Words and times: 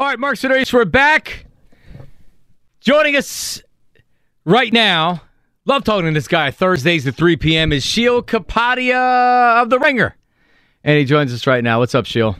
All 0.00 0.06
right, 0.06 0.18
Mark 0.18 0.36
Sidorius, 0.36 0.72
we're 0.72 0.86
back. 0.86 1.44
Joining 2.80 3.16
us 3.16 3.60
right 4.46 4.72
now, 4.72 5.20
love 5.66 5.84
talking 5.84 6.06
to 6.06 6.12
this 6.12 6.26
guy 6.26 6.50
Thursdays 6.50 7.06
at 7.06 7.16
3 7.16 7.36
p.m. 7.36 7.70
is 7.70 7.84
Sheil 7.84 8.22
Kapadia 8.22 9.60
of 9.60 9.68
The 9.68 9.78
Ringer. 9.78 10.16
And 10.84 10.96
he 10.96 11.04
joins 11.04 11.34
us 11.34 11.46
right 11.46 11.62
now. 11.62 11.80
What's 11.80 11.94
up, 11.94 12.06
Sheil? 12.06 12.34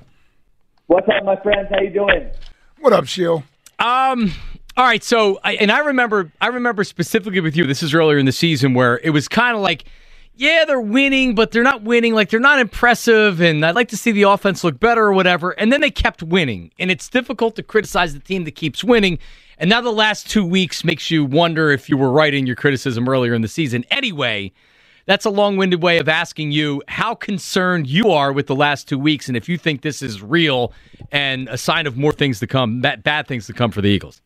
What's 0.87 1.07
up, 1.09 1.23
my 1.23 1.37
friends? 1.43 1.69
How 1.71 1.83
you 1.83 1.91
doing? 1.91 2.31
What 2.79 2.95
up, 2.95 3.05
Sheil? 3.05 3.45
Um, 3.79 4.33
all 4.79 4.87
right, 4.87 5.05
so 5.05 5.39
I, 5.45 5.57
and 5.57 5.71
I 5.71 5.81
remember 5.81 6.33
I 6.41 6.47
remember 6.47 6.83
specifically 6.83 7.41
with 7.41 7.59
you, 7.59 7.67
this 7.67 7.83
is 7.83 7.93
earlier 7.93 8.17
in 8.17 8.25
the 8.25 8.33
season 8.33 8.73
where 8.73 8.99
it 9.05 9.11
was 9.11 9.29
kind 9.29 9.55
of 9.55 9.61
like 9.61 9.85
yeah, 10.35 10.65
they're 10.67 10.81
winning, 10.81 11.35
but 11.35 11.51
they're 11.51 11.63
not 11.63 11.83
winning. 11.83 12.15
Like 12.15 12.31
they're 12.31 12.41
not 12.41 12.61
impressive, 12.61 13.41
and 13.41 13.65
I'd 13.65 13.75
like 13.75 13.89
to 13.89 13.97
see 13.97 14.13
the 14.13 14.23
offense 14.23 14.65
look 14.65 14.81
better 14.81 15.05
or 15.05 15.13
whatever. 15.13 15.51
And 15.51 15.73
then 15.73 15.81
they 15.81 15.91
kept 15.91 16.23
winning, 16.23 16.73
and 16.79 16.91
it's 16.91 17.09
difficult 17.09 17.57
to 17.57 17.63
criticize 17.63 18.15
the 18.15 18.21
team 18.21 18.45
that 18.45 18.53
keeps 18.53 18.83
winning. 18.83 19.19
And 19.59 19.69
now 19.69 19.83
the 19.83 19.91
last 19.91 20.31
two 20.31 20.45
weeks 20.45 20.85
makes 20.85 21.11
you 21.11 21.25
wonder 21.25 21.71
if 21.71 21.91
you 21.91 21.99
were 21.99 22.11
right 22.11 22.33
in 22.33 22.47
your 22.47 22.57
criticism 22.57 23.09
earlier 23.09 23.35
in 23.35 23.43
the 23.43 23.49
season. 23.49 23.85
Anyway, 23.91 24.53
that's 25.05 25.27
a 25.27 25.31
long-winded 25.31 25.83
way 25.83 25.99
of 25.99 26.09
asking 26.09 26.53
you 26.53 26.83
how 26.89 27.15
concerned 27.15 27.87
you 27.87 28.11
are 28.11 28.33
with 28.33 28.47
the 28.47 28.55
last 28.55 28.89
two 28.89 28.99
weeks, 28.99 29.29
and 29.29 29.37
if 29.37 29.49
you 29.49 29.59
think 29.59 29.83
this 29.83 30.01
is 30.01 30.23
real 30.23 30.73
and 31.13 31.49
a 31.49 31.59
sign 31.59 31.87
of 31.87 31.99
more 31.99 32.13
things 32.13 32.39
to 32.41 32.47
come, 32.47 32.81
that 32.81 33.03
bad 33.03 33.27
things 33.27 33.47
to 33.49 33.53
come 33.53 33.71
for 33.71 33.83
the 33.83 33.89
Eagles. 33.89 34.23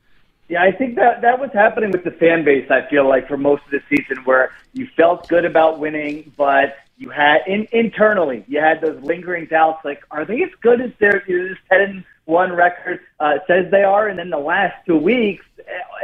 Yeah, 0.55 0.63
I 0.63 0.71
think 0.71 0.95
that 0.95 1.21
that 1.23 1.41
was 1.41 1.51
happening 1.53 1.91
with 1.91 2.05
the 2.05 2.13
fan 2.13 2.45
base. 2.45 2.71
I 2.71 2.89
feel 2.89 3.09
like 3.09 3.27
for 3.27 3.37
most 3.37 3.65
of 3.65 3.73
the 3.73 3.81
season, 3.91 4.23
where 4.23 4.53
you 4.73 4.87
felt 4.97 5.27
good 5.27 5.45
about 5.45 5.81
winning, 5.81 6.33
but 6.37 6.77
you 6.97 7.11
had 7.11 7.39
in, 7.49 7.67
internally 7.73 8.45
you 8.47 8.61
had 8.61 8.81
those 8.81 9.03
lingering 9.03 9.47
doubts. 9.47 9.85
Like, 9.85 10.05
are 10.13 10.25
they 10.25 10.45
as 10.45 10.51
good 10.63 10.81
as 10.81 10.93
their 11.01 11.25
this 11.27 11.59
ten 11.69 12.05
one 12.27 12.53
record 12.53 13.01
uh, 13.19 13.39
says 13.49 13.69
they 13.73 13.83
are? 13.83 14.07
And 14.07 14.17
then 14.17 14.31
the 14.31 14.39
last 14.39 14.77
two 14.87 14.97
weeks, 14.97 15.45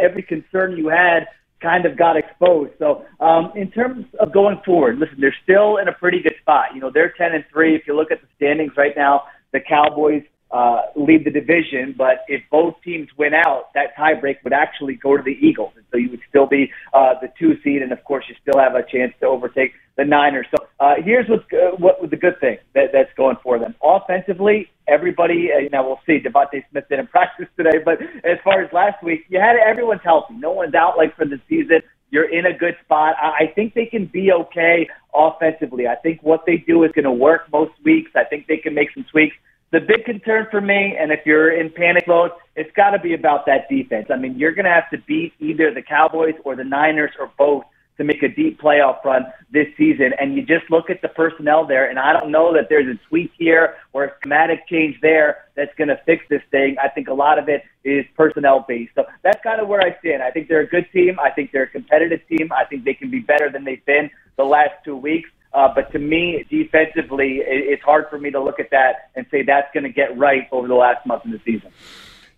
every 0.01 0.25
concern 0.25 0.77
you 0.77 0.89
had 0.89 1.29
kind 1.61 1.87
of 1.87 1.97
got 1.97 2.17
exposed. 2.17 2.73
So, 2.81 3.05
um, 3.21 3.53
in 3.55 3.71
terms 3.71 4.05
of 4.19 4.33
going 4.33 4.61
forward, 4.67 4.99
listen, 4.99 5.21
they're 5.21 5.37
still 5.45 5.77
in 5.77 5.87
a 5.87 5.93
pretty 5.93 6.23
good 6.23 6.35
spot. 6.41 6.75
You 6.75 6.81
know, 6.81 6.91
they're 6.91 7.13
ten 7.13 7.37
and 7.37 7.45
three. 7.53 7.77
If 7.77 7.87
you 7.87 7.95
look 7.95 8.11
at 8.11 8.21
the 8.21 8.27
standings 8.35 8.73
right 8.77 8.97
now, 8.97 9.27
the 9.53 9.61
Cowboys 9.61 10.25
uh, 10.51 10.83
lead 10.97 11.25
the 11.25 11.31
division, 11.31 11.95
but 11.97 12.25
if 12.27 12.43
both 12.51 12.75
teams 12.83 13.09
win 13.17 13.35
out, 13.35 13.73
that 13.75 13.97
tiebreak 13.97 14.43
would 14.43 14.53
actually 14.53 14.95
go 14.95 15.17
to 15.17 15.23
the 15.23 15.39
Eagles, 15.41 15.73
and 15.77 15.85
so 15.91 15.97
you 15.97 16.11
would 16.11 16.21
still 16.29 16.47
be 16.47 16.73
uh, 16.93 17.15
the 17.21 17.29
two 17.39 17.55
seed, 17.63 17.83
and 17.83 17.93
of 17.93 18.03
course 18.05 18.25
you 18.29 18.35
still 18.43 18.61
have 18.61 18.75
a 18.75 18.83
chance 18.83 19.13
to 19.21 19.27
overtake 19.27 19.73
the 19.97 20.05
Niners. 20.05 20.47
So 20.51 20.67
uh, 20.81 20.95
here's 21.05 21.29
what's 21.29 21.45
uh, 21.53 21.77
what 21.77 22.01
was 22.01 22.11
the 22.11 22.17
good 22.17 22.41
thing 22.41 22.59
that, 22.75 22.91
that's 22.93 23.11
going 23.17 23.37
for 23.43 23.59
them 23.59 23.75
offensively. 23.83 24.69
Everybody, 24.89 25.51
uh, 25.55 25.59
you 25.59 25.71
know, 25.71 25.85
we'll 25.85 26.01
see. 26.05 26.19
DeVonta 26.19 26.65
Smith 26.71 26.85
didn't 26.89 27.11
practice 27.13 27.47
today, 27.57 27.79
but 27.85 28.03
as 28.25 28.39
far 28.43 28.61
as 28.63 28.73
last 28.73 29.03
week, 29.05 29.27
you 29.29 29.39
had 29.39 29.57
everyone's 29.57 30.03
healthy. 30.03 30.35
No 30.35 30.51
one's 30.51 30.75
out 30.75 30.97
like 30.97 31.15
for 31.17 31.27
the 31.27 31.41
season. 31.49 31.81
You're 32.11 32.29
in 32.29 32.45
a 32.45 32.53
good 32.53 32.75
spot. 32.85 33.15
I 33.23 33.53
think 33.55 33.75
they 33.75 33.87
can 33.87 34.07
be 34.07 34.33
okay 34.33 34.89
offensively. 35.15 35.87
I 35.87 35.95
think 35.95 36.21
what 36.25 36.43
they 36.45 36.57
do 36.57 36.83
is 36.83 36.91
going 36.91 37.05
to 37.05 37.13
work 37.13 37.43
most 37.53 37.71
weeks. 37.85 38.11
I 38.17 38.25
think 38.25 38.49
they 38.49 38.57
can 38.57 38.75
make 38.75 38.89
some 38.93 39.07
tweaks 39.13 39.37
the 39.73 39.81
big 39.81 40.05
concern 40.05 40.47
for 40.51 40.61
me, 40.61 40.97
and 40.99 41.13
if 41.13 41.21
you're 41.25 41.53
in 41.53 41.71
panic 41.71 42.07
mode, 42.09 42.33
it's 42.57 42.73
got 42.75 42.91
to 42.91 42.99
be 42.99 43.15
about 43.15 43.47
that 43.47 43.69
defense. 43.69 44.07
I 44.11 44.17
mean, 44.17 44.39
you're 44.39 44.53
going 44.53 44.65
to 44.65 44.71
have 44.71 44.91
to 44.91 44.99
beat 44.99 45.33
either 45.39 45.73
the 45.73 45.83
Cowboys 45.83 46.35
or 46.45 46.57
the 46.57 46.65
Niners 46.65 47.13
or 47.19 47.31
both 47.39 47.65
to 47.97 48.05
make 48.05 48.23
a 48.23 48.29
deep 48.29 48.59
playoff 48.59 49.05
run 49.05 49.27
this 49.53 49.67
season. 49.77 50.13
And 50.19 50.35
you 50.35 50.41
just 50.41 50.71
look 50.71 50.89
at 50.89 51.03
the 51.03 51.09
personnel 51.09 51.67
there, 51.67 51.89
and 51.89 51.99
I 51.99 52.13
don't 52.15 52.33
know 52.33 52.53
that 52.55 52.69
there's 52.71 52.89
a 52.89 52.99
tweak 53.09 53.31
here 53.39 53.77
or 53.93 54.05
a 54.05 54.13
schematic 54.19 54.67
change 54.67 54.97
there 55.03 55.45
that's 55.55 55.75
going 55.77 55.89
to 55.89 56.01
fix 56.07 56.25
this 56.31 56.43
thing. 56.51 56.77
I 56.83 56.89
think 56.89 57.09
a 57.09 57.15
lot 57.15 57.39
of 57.39 57.49
it 57.49 57.63
is 57.85 58.07
personnel 58.17 58.65
based. 58.67 58.93
So 58.95 59.05
that's 59.23 59.41
kind 59.43 59.61
of 59.61 59.69
where 59.69 59.83
I 59.83 59.97
stand. 60.01 60.23
I 60.23 60.31
think 60.31 60.49
they're 60.49 60.63
a 60.63 60.67
good 60.67 60.89
team. 60.93 61.21
I 61.21 61.31
think 61.31 61.53
they're 61.53 61.65
a 61.65 61.69
competitive 61.69 62.21
team. 62.27 62.51
I 62.51 62.65
think 62.65 62.85
they 62.85 62.95
can 62.95 63.11
be 63.11 63.21
better 63.21 63.51
than 63.51 63.65
they've 63.65 63.85
been 63.85 64.11
the 64.37 64.45
last 64.45 64.73
two 64.83 64.97
weeks. 64.97 65.29
Uh, 65.53 65.69
but 65.75 65.91
to 65.93 65.99
me, 65.99 66.47
defensively, 66.49 67.39
it, 67.39 67.73
it's 67.73 67.83
hard 67.83 68.07
for 68.09 68.19
me 68.19 68.31
to 68.31 68.43
look 68.43 68.61
at 68.61 68.71
that 68.71 69.11
and 69.17 69.27
say 69.31 69.43
that's 69.43 69.69
going 69.75 69.85
to 69.85 69.91
get 69.91 70.17
right 70.17 70.49
over 70.53 70.69
the 70.69 70.75
last 70.75 71.05
month 71.07 71.25
of 71.25 71.33
the 71.33 71.41
season. 71.45 71.71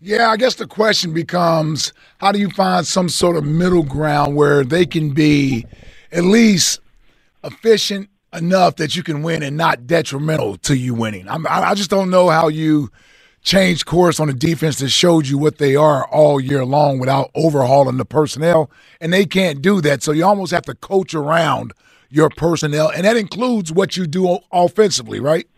Yeah, 0.00 0.30
I 0.30 0.36
guess 0.36 0.56
the 0.56 0.66
question 0.66 1.12
becomes 1.12 1.92
how 2.18 2.32
do 2.32 2.38
you 2.40 2.50
find 2.50 2.86
some 2.86 3.08
sort 3.08 3.36
of 3.36 3.44
middle 3.44 3.84
ground 3.84 4.34
where 4.34 4.64
they 4.64 4.84
can 4.86 5.10
be 5.10 5.66
at 6.10 6.24
least 6.24 6.80
efficient 7.44 8.08
enough 8.32 8.76
that 8.76 8.96
you 8.96 9.02
can 9.02 9.22
win 9.22 9.42
and 9.42 9.56
not 9.56 9.86
detrimental 9.86 10.56
to 10.58 10.76
you 10.76 10.94
winning? 10.94 11.28
I'm, 11.28 11.46
I 11.48 11.74
just 11.74 11.90
don't 11.90 12.10
know 12.10 12.30
how 12.30 12.48
you 12.48 12.90
change 13.42 13.84
course 13.84 14.18
on 14.18 14.28
a 14.28 14.32
defense 14.32 14.78
that 14.78 14.88
showed 14.88 15.26
you 15.26 15.36
what 15.36 15.58
they 15.58 15.76
are 15.76 16.06
all 16.08 16.40
year 16.40 16.64
long 16.64 16.98
without 16.98 17.30
overhauling 17.34 17.96
the 17.96 18.04
personnel, 18.04 18.70
and 19.00 19.12
they 19.12 19.26
can't 19.26 19.60
do 19.60 19.80
that. 19.82 20.02
So 20.02 20.12
you 20.12 20.24
almost 20.24 20.52
have 20.52 20.64
to 20.64 20.74
coach 20.74 21.14
around 21.14 21.72
your 22.12 22.28
personnel, 22.28 22.90
and 22.90 23.04
that 23.04 23.16
includes 23.16 23.72
what 23.72 23.96
you 23.96 24.06
do 24.06 24.38
offensively, 24.52 25.18
right? 25.18 25.48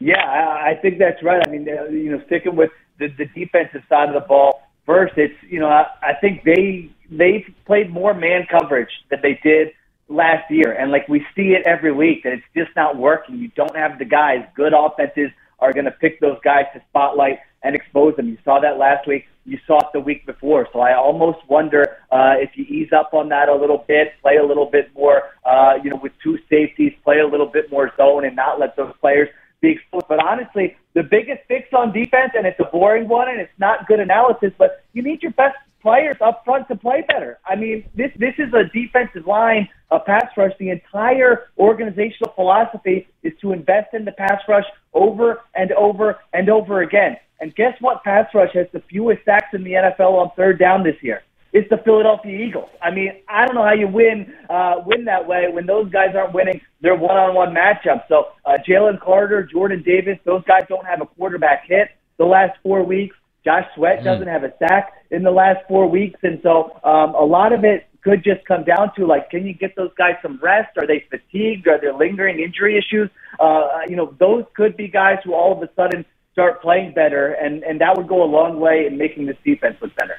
Yeah, 0.00 0.24
I 0.24 0.78
think 0.80 0.98
that's 0.98 1.22
right. 1.22 1.46
I 1.46 1.50
mean, 1.50 1.66
you 1.66 2.10
know, 2.10 2.22
sticking 2.26 2.56
with 2.56 2.70
the, 2.98 3.08
the 3.08 3.26
defensive 3.26 3.82
side 3.88 4.08
of 4.08 4.14
the 4.14 4.26
ball 4.26 4.62
first, 4.86 5.14
it's 5.16 5.34
you 5.48 5.60
know, 5.60 5.68
I, 5.68 5.86
I 6.02 6.14
think 6.20 6.42
they 6.44 6.90
they 7.10 7.46
played 7.66 7.90
more 7.90 8.14
man 8.14 8.46
coverage 8.50 8.90
than 9.10 9.20
they 9.22 9.38
did 9.42 9.72
last 10.08 10.50
year, 10.50 10.72
and 10.72 10.90
like 10.90 11.06
we 11.06 11.20
see 11.36 11.52
it 11.52 11.66
every 11.66 11.92
week 11.92 12.22
that 12.24 12.32
it's 12.32 12.44
just 12.56 12.74
not 12.74 12.96
working. 12.96 13.36
You 13.36 13.48
don't 13.48 13.76
have 13.76 13.98
the 13.98 14.04
guys. 14.06 14.44
Good 14.56 14.72
offenses 14.72 15.30
are 15.58 15.72
going 15.72 15.84
to 15.84 15.90
pick 15.90 16.20
those 16.20 16.38
guys 16.44 16.64
to 16.74 16.82
spotlight 16.90 17.38
and 17.62 17.74
expose 17.74 18.14
them. 18.16 18.28
You 18.28 18.38
saw 18.44 18.60
that 18.60 18.78
last 18.78 19.06
week. 19.06 19.24
You 19.46 19.58
saw 19.66 19.78
it 19.78 19.86
the 19.92 20.00
week 20.00 20.24
before. 20.26 20.68
So 20.72 20.80
I 20.80 20.94
almost 20.94 21.38
wonder 21.48 21.98
uh, 22.10 22.34
if 22.38 22.50
you 22.54 22.64
ease 22.64 22.92
up 22.92 23.12
on 23.12 23.28
that 23.30 23.48
a 23.48 23.54
little 23.54 23.84
bit, 23.86 24.12
play 24.22 24.36
a 24.36 24.44
little 24.44 24.66
bit 24.66 24.90
more, 24.94 25.22
uh, 25.44 25.74
you 25.82 25.90
know, 25.90 26.00
with 26.02 26.12
two 26.22 26.38
safeties, 26.48 26.92
play 27.04 27.18
a 27.18 27.26
little 27.26 27.46
bit 27.46 27.70
more 27.70 27.92
zone, 27.96 28.24
and 28.24 28.36
not 28.36 28.58
let 28.58 28.76
those 28.76 28.94
players 29.00 29.28
be 29.64 29.72
exposed. 29.72 30.06
But 30.08 30.22
honestly, 30.22 30.76
the 30.92 31.02
biggest 31.02 31.40
fix 31.48 31.68
on 31.72 31.92
defense, 31.92 32.32
and 32.36 32.46
it's 32.46 32.60
a 32.60 32.64
boring 32.64 33.08
one, 33.08 33.28
and 33.28 33.40
it's 33.40 33.58
not 33.58 33.86
good 33.86 34.00
analysis, 34.00 34.52
but 34.58 34.84
you 34.92 35.02
need 35.02 35.22
your 35.22 35.32
best 35.32 35.56
players 35.80 36.16
up 36.20 36.44
front 36.44 36.68
to 36.68 36.76
play 36.76 37.04
better. 37.08 37.38
I 37.46 37.56
mean, 37.56 37.84
this 37.94 38.10
this 38.16 38.34
is 38.38 38.52
a 38.54 38.64
defensive 38.72 39.26
line, 39.26 39.68
a 39.90 40.00
pass 40.00 40.28
rush. 40.36 40.52
The 40.58 40.70
entire 40.70 41.48
organizational 41.58 42.32
philosophy 42.34 43.08
is 43.22 43.32
to 43.40 43.52
invest 43.52 43.92
in 43.92 44.04
the 44.04 44.12
pass 44.12 44.40
rush 44.48 44.64
over 44.92 45.40
and 45.54 45.72
over 45.72 46.18
and 46.32 46.48
over 46.48 46.82
again. 46.82 47.16
And 47.40 47.54
guess 47.54 47.76
what? 47.80 48.04
Pass 48.04 48.32
rush 48.34 48.54
has 48.54 48.66
the 48.72 48.80
fewest 48.90 49.24
sacks 49.24 49.52
in 49.52 49.64
the 49.64 49.72
NFL 49.72 50.12
on 50.12 50.30
third 50.36 50.58
down 50.58 50.82
this 50.82 50.96
year. 51.02 51.22
It's 51.54 51.70
the 51.70 51.78
Philadelphia 51.78 52.36
Eagles. 52.44 52.68
I 52.82 52.90
mean, 52.90 53.12
I 53.28 53.46
don't 53.46 53.54
know 53.54 53.62
how 53.62 53.74
you 53.74 53.86
win 53.86 54.34
uh, 54.50 54.82
win 54.84 55.04
that 55.04 55.26
way 55.26 55.46
when 55.52 55.66
those 55.66 55.88
guys 55.88 56.14
aren't 56.16 56.34
winning 56.34 56.60
their 56.80 56.96
one-on-one 56.96 57.54
matchups. 57.54 58.08
So 58.08 58.26
uh, 58.44 58.58
Jalen 58.68 59.00
Carter, 59.00 59.44
Jordan 59.44 59.80
Davis, 59.82 60.18
those 60.24 60.42
guys 60.44 60.62
don't 60.68 60.84
have 60.84 61.00
a 61.00 61.06
quarterback 61.06 61.66
hit 61.66 61.90
the 62.18 62.24
last 62.24 62.58
four 62.64 62.82
weeks. 62.82 63.14
Josh 63.44 63.66
Sweat 63.76 64.02
doesn't 64.02 64.26
have 64.26 64.42
a 64.42 64.52
sack 64.58 64.94
in 65.10 65.22
the 65.22 65.30
last 65.30 65.60
four 65.68 65.88
weeks, 65.88 66.18
and 66.22 66.40
so 66.42 66.80
um, 66.82 67.14
a 67.14 67.24
lot 67.24 67.52
of 67.52 67.62
it 67.62 67.86
could 68.02 68.24
just 68.24 68.44
come 68.46 68.64
down 68.64 68.90
to 68.96 69.06
like, 69.06 69.30
can 69.30 69.46
you 69.46 69.54
get 69.54 69.76
those 69.76 69.90
guys 69.96 70.14
some 70.22 70.40
rest? 70.42 70.76
Are 70.76 70.86
they 70.86 71.04
fatigued? 71.08 71.68
Are 71.68 71.80
there 71.80 71.94
lingering 71.94 72.40
injury 72.40 72.76
issues? 72.76 73.10
Uh, 73.38 73.80
you 73.86 73.96
know, 73.96 74.14
those 74.18 74.44
could 74.56 74.76
be 74.76 74.88
guys 74.88 75.18
who 75.24 75.34
all 75.34 75.52
of 75.52 75.62
a 75.62 75.72
sudden 75.76 76.04
start 76.32 76.60
playing 76.62 76.94
better, 76.94 77.32
and, 77.32 77.62
and 77.62 77.80
that 77.80 77.96
would 77.96 78.08
go 78.08 78.24
a 78.24 78.26
long 78.26 78.58
way 78.58 78.86
in 78.86 78.98
making 78.98 79.26
this 79.26 79.36
defense 79.44 79.76
look 79.80 79.94
better. 79.94 80.18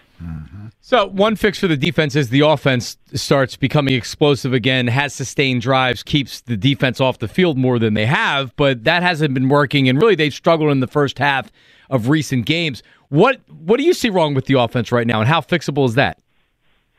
So 0.88 1.08
one 1.08 1.36
fix 1.36 1.58
for 1.58 1.68
the 1.68 1.78
defense 1.78 2.16
is 2.16 2.30
the 2.30 2.42
offense 2.42 2.96
starts 3.16 3.56
becoming 3.56 3.96
explosive 3.96 4.54
again, 4.54 4.86
has 4.86 5.16
sustained 5.16 5.64
drives, 5.64 6.04
keeps 6.04 6.42
the 6.42 6.56
defense 6.56 7.02
off 7.02 7.18
the 7.18 7.28
field 7.28 7.58
more 7.58 7.80
than 7.80 7.96
they 7.96 8.06
have, 8.06 8.56
but 8.56 8.84
that 8.84 9.02
hasn't 9.02 9.34
been 9.34 9.50
working, 9.50 9.90
and 9.90 10.00
really 10.00 10.14
they've 10.14 10.32
struggled 10.32 10.70
in 10.70 10.82
the 10.82 10.88
first 10.88 11.18
half 11.18 11.52
of 11.90 12.10
recent 12.10 12.46
games. 12.46 12.84
What 13.10 13.42
what 13.50 13.78
do 13.78 13.84
you 13.84 13.96
see 13.96 14.12
wrong 14.12 14.36
with 14.36 14.46
the 14.46 14.60
offense 14.60 14.92
right 14.92 15.08
now, 15.08 15.22
and 15.22 15.28
how 15.28 15.42
fixable 15.42 15.88
is 15.88 15.96
that? 15.96 16.20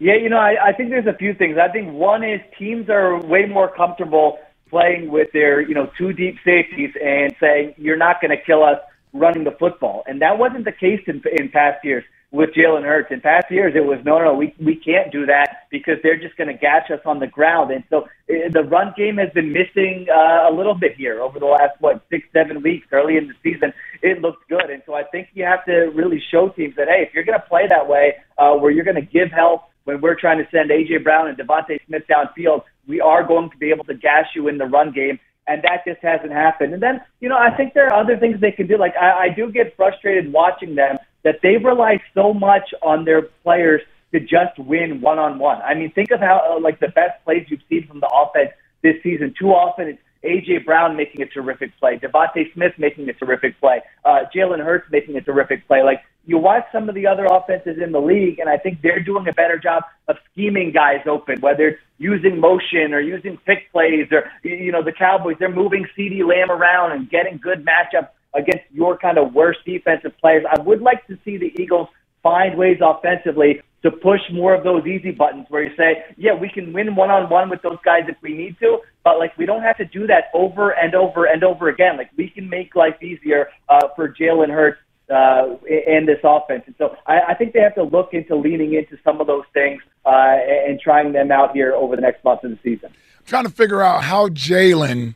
Yeah, 0.00 0.16
you 0.16 0.30
know, 0.30 0.38
I, 0.38 0.56
I 0.60 0.72
think 0.72 0.90
there's 0.90 1.06
a 1.06 1.16
few 1.16 1.32
things. 1.32 1.56
I 1.56 1.68
think 1.68 1.92
one 1.92 2.24
is 2.24 2.40
teams 2.58 2.90
are 2.90 3.24
way 3.24 3.46
more 3.46 3.72
comfortable 3.72 4.40
playing 4.68 5.12
with 5.12 5.30
their, 5.32 5.60
you 5.60 5.76
know, 5.76 5.88
two 5.96 6.12
deep 6.12 6.38
safeties 6.44 6.90
and 7.00 7.36
saying 7.38 7.74
you're 7.76 7.96
not 7.96 8.20
going 8.20 8.36
to 8.36 8.44
kill 8.44 8.64
us 8.64 8.80
running 9.12 9.44
the 9.44 9.52
football, 9.52 10.02
and 10.08 10.22
that 10.22 10.38
wasn't 10.38 10.64
the 10.64 10.72
case 10.72 11.02
in, 11.06 11.22
in 11.38 11.50
past 11.50 11.84
years 11.84 12.02
with 12.32 12.50
Jalen 12.50 12.82
Hurts. 12.82 13.10
In 13.10 13.20
past 13.20 13.50
years, 13.50 13.74
it 13.76 13.84
was 13.84 13.98
no, 14.04 14.18
no, 14.18 14.34
we 14.34 14.54
we 14.60 14.76
can't 14.76 15.12
do 15.12 15.26
that 15.26 15.66
because 15.70 15.94
they're 16.02 16.18
just 16.18 16.36
going 16.36 16.48
to 16.48 16.58
gash 16.58 16.90
us 16.90 17.00
on 17.04 17.18
the 17.18 17.26
ground. 17.26 17.70
And 17.70 17.84
so 17.88 18.02
uh, 18.02 18.50
the 18.52 18.64
run 18.64 18.92
game 18.96 19.16
has 19.16 19.30
been 19.32 19.52
missing 19.52 20.06
uh, 20.10 20.50
a 20.50 20.52
little 20.52 20.74
bit 20.74 20.96
here 20.96 21.20
over 21.20 21.38
the 21.38 21.46
last 21.46 21.80
what 21.80 22.04
six, 22.10 22.26
seven 22.32 22.62
weeks. 22.62 22.86
Early 22.92 23.16
in 23.16 23.28
the 23.28 23.34
season, 23.42 23.72
it 24.02 24.20
looked 24.20 24.48
good, 24.48 24.70
and 24.70 24.82
so 24.86 24.94
I 24.94 25.04
think 25.04 25.28
you 25.34 25.44
have 25.44 25.64
to 25.66 25.90
really 25.94 26.22
show 26.30 26.48
teams 26.50 26.74
that 26.76 26.88
hey, 26.88 27.06
if 27.06 27.14
you're 27.14 27.24
going 27.24 27.38
to 27.38 27.46
play 27.46 27.66
that 27.68 27.88
way, 27.88 28.16
uh, 28.38 28.54
where 28.54 28.70
you're 28.70 28.84
going 28.84 28.96
to 28.96 29.02
give 29.02 29.30
help 29.30 29.62
when 29.84 30.00
we're 30.00 30.18
trying 30.18 30.38
to 30.38 30.48
send 30.50 30.70
AJ 30.70 31.04
Brown 31.04 31.28
and 31.28 31.38
DeVonta 31.38 31.78
Smith 31.86 32.02
downfield, 32.10 32.62
we 32.88 33.00
are 33.00 33.24
going 33.24 33.50
to 33.50 33.56
be 33.56 33.70
able 33.70 33.84
to 33.84 33.94
gash 33.94 34.26
you 34.34 34.48
in 34.48 34.58
the 34.58 34.66
run 34.66 34.92
game 34.92 35.20
and 35.48 35.62
that 35.62 35.84
just 35.86 36.02
hasn't 36.02 36.32
happened. 36.32 36.74
And 36.74 36.82
then, 36.82 37.00
you 37.20 37.28
know, 37.28 37.36
I 37.36 37.56
think 37.56 37.74
there 37.74 37.86
are 37.86 38.02
other 38.02 38.16
things 38.16 38.40
they 38.40 38.50
can 38.50 38.66
do. 38.66 38.76
Like 38.76 38.94
I, 39.00 39.26
I 39.26 39.28
do 39.28 39.50
get 39.50 39.76
frustrated 39.76 40.32
watching 40.32 40.74
them 40.74 40.96
that 41.26 41.40
they 41.42 41.56
rely 41.56 42.00
so 42.14 42.32
much 42.32 42.72
on 42.82 43.04
their 43.04 43.22
players 43.42 43.82
to 44.12 44.20
just 44.20 44.56
win 44.58 45.00
one 45.00 45.18
on 45.18 45.40
one. 45.40 45.60
I 45.60 45.74
mean, 45.74 45.90
think 45.90 46.12
of 46.12 46.20
how 46.20 46.40
uh, 46.56 46.60
like 46.60 46.78
the 46.78 46.86
best 46.86 47.22
plays 47.24 47.44
you've 47.48 47.66
seen 47.68 47.84
from 47.88 47.98
the 47.98 48.06
offense 48.06 48.50
this 48.84 48.94
season. 49.02 49.34
Too 49.36 49.48
often 49.48 49.88
it's 49.88 49.98
AJ 50.22 50.64
Brown 50.64 50.96
making 50.96 51.22
a 51.22 51.26
terrific 51.26 51.76
play, 51.80 51.98
DeVonta 51.98 52.52
Smith 52.54 52.74
making 52.78 53.08
a 53.08 53.12
terrific 53.12 53.58
play, 53.58 53.82
uh, 54.04 54.20
Jalen 54.32 54.64
Hurts 54.64 54.86
making 54.92 55.16
a 55.16 55.20
terrific 55.20 55.66
play. 55.66 55.82
Like 55.82 56.02
you 56.26 56.38
watch 56.38 56.64
some 56.70 56.88
of 56.88 56.94
the 56.94 57.08
other 57.08 57.26
offenses 57.28 57.82
in 57.82 57.90
the 57.90 58.00
league, 58.00 58.38
and 58.38 58.48
I 58.48 58.56
think 58.56 58.80
they're 58.80 59.02
doing 59.02 59.26
a 59.26 59.32
better 59.32 59.58
job 59.58 59.82
of 60.06 60.16
scheming 60.30 60.70
guys 60.70 61.00
open, 61.10 61.40
whether 61.40 61.70
it's 61.70 61.80
using 61.98 62.38
motion 62.38 62.94
or 62.94 63.00
using 63.00 63.36
pick 63.38 63.72
plays, 63.72 64.06
or 64.12 64.30
you 64.44 64.70
know 64.70 64.84
the 64.84 64.92
Cowboys 64.92 65.36
they're 65.40 65.50
moving 65.50 65.88
CeeDee 65.98 66.24
Lamb 66.24 66.52
around 66.52 66.92
and 66.92 67.10
getting 67.10 67.38
good 67.38 67.66
matchups 67.66 68.10
against 68.36 68.64
your 68.72 68.96
kind 68.98 69.18
of 69.18 69.32
worst 69.34 69.60
defensive 69.64 70.12
players. 70.20 70.44
I 70.50 70.60
would 70.60 70.82
like 70.82 71.06
to 71.06 71.18
see 71.24 71.36
the 71.36 71.52
Eagles 71.60 71.88
find 72.22 72.58
ways 72.58 72.78
offensively 72.80 73.62
to 73.82 73.90
push 73.90 74.20
more 74.32 74.54
of 74.54 74.64
those 74.64 74.84
easy 74.86 75.12
buttons 75.12 75.46
where 75.48 75.62
you 75.62 75.76
say, 75.76 76.04
yeah, 76.16 76.34
we 76.34 76.48
can 76.48 76.72
win 76.72 76.96
one 76.96 77.10
on 77.10 77.30
one 77.30 77.48
with 77.48 77.62
those 77.62 77.78
guys 77.84 78.02
if 78.08 78.16
we 78.20 78.34
need 78.34 78.58
to, 78.58 78.78
but 79.04 79.18
like 79.18 79.36
we 79.38 79.46
don't 79.46 79.62
have 79.62 79.76
to 79.76 79.84
do 79.84 80.06
that 80.08 80.24
over 80.34 80.70
and 80.70 80.94
over 80.94 81.26
and 81.26 81.44
over 81.44 81.68
again. 81.68 81.96
Like 81.96 82.10
we 82.16 82.28
can 82.28 82.48
make 82.48 82.74
life 82.74 83.00
easier 83.02 83.48
uh, 83.68 83.88
for 83.94 84.08
Jalen 84.08 84.50
Hurts 84.50 84.80
uh, 85.08 85.54
in 85.68 86.06
this 86.06 86.18
offense. 86.24 86.64
And 86.66 86.74
so 86.78 86.96
I, 87.06 87.20
I 87.28 87.34
think 87.34 87.52
they 87.52 87.60
have 87.60 87.76
to 87.76 87.84
look 87.84 88.12
into 88.12 88.34
leaning 88.34 88.74
into 88.74 88.98
some 89.04 89.20
of 89.20 89.28
those 89.28 89.44
things 89.54 89.80
uh, 90.04 90.08
and 90.08 90.80
trying 90.80 91.12
them 91.12 91.30
out 91.30 91.52
here 91.52 91.72
over 91.72 91.94
the 91.94 92.02
next 92.02 92.24
month 92.24 92.42
of 92.42 92.50
the 92.50 92.58
season. 92.64 92.90
I'm 92.90 93.24
trying 93.24 93.44
to 93.44 93.50
figure 93.50 93.82
out 93.82 94.02
how 94.02 94.28
Jalen 94.28 95.14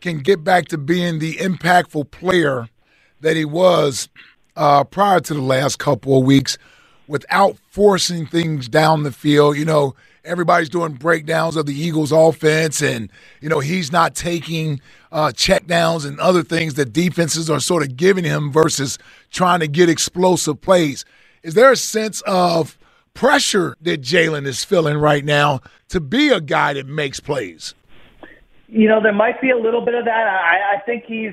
can 0.00 0.18
get 0.18 0.44
back 0.44 0.66
to 0.68 0.78
being 0.78 1.18
the 1.18 1.34
impactful 1.36 2.10
player 2.10 2.68
that 3.20 3.36
he 3.36 3.44
was 3.44 4.08
uh, 4.56 4.84
prior 4.84 5.20
to 5.20 5.34
the 5.34 5.42
last 5.42 5.78
couple 5.78 6.18
of 6.18 6.24
weeks 6.24 6.58
without 7.06 7.56
forcing 7.70 8.26
things 8.26 8.68
down 8.68 9.02
the 9.02 9.12
field. 9.12 9.56
You 9.56 9.64
know, 9.64 9.94
everybody's 10.24 10.68
doing 10.68 10.92
breakdowns 10.92 11.56
of 11.56 11.66
the 11.66 11.74
Eagles' 11.74 12.12
offense, 12.12 12.82
and, 12.82 13.10
you 13.40 13.48
know, 13.48 13.60
he's 13.60 13.90
not 13.90 14.14
taking 14.14 14.80
uh, 15.10 15.28
checkdowns 15.28 16.06
and 16.06 16.20
other 16.20 16.42
things 16.42 16.74
that 16.74 16.92
defenses 16.92 17.48
are 17.48 17.60
sort 17.60 17.82
of 17.82 17.96
giving 17.96 18.24
him 18.24 18.52
versus 18.52 18.98
trying 19.30 19.60
to 19.60 19.68
get 19.68 19.88
explosive 19.88 20.60
plays. 20.60 21.04
Is 21.42 21.54
there 21.54 21.72
a 21.72 21.76
sense 21.76 22.20
of 22.22 22.78
pressure 23.14 23.76
that 23.80 24.02
Jalen 24.02 24.46
is 24.46 24.64
feeling 24.64 24.98
right 24.98 25.24
now 25.24 25.60
to 25.88 26.00
be 26.00 26.28
a 26.28 26.40
guy 26.40 26.74
that 26.74 26.86
makes 26.86 27.20
plays? 27.20 27.74
You 28.68 28.88
know, 28.88 29.02
there 29.02 29.14
might 29.14 29.40
be 29.40 29.50
a 29.50 29.56
little 29.56 29.84
bit 29.84 29.94
of 29.94 30.04
that. 30.04 30.28
I, 30.28 30.76
I 30.76 30.80
think 30.84 31.04
he's 31.06 31.32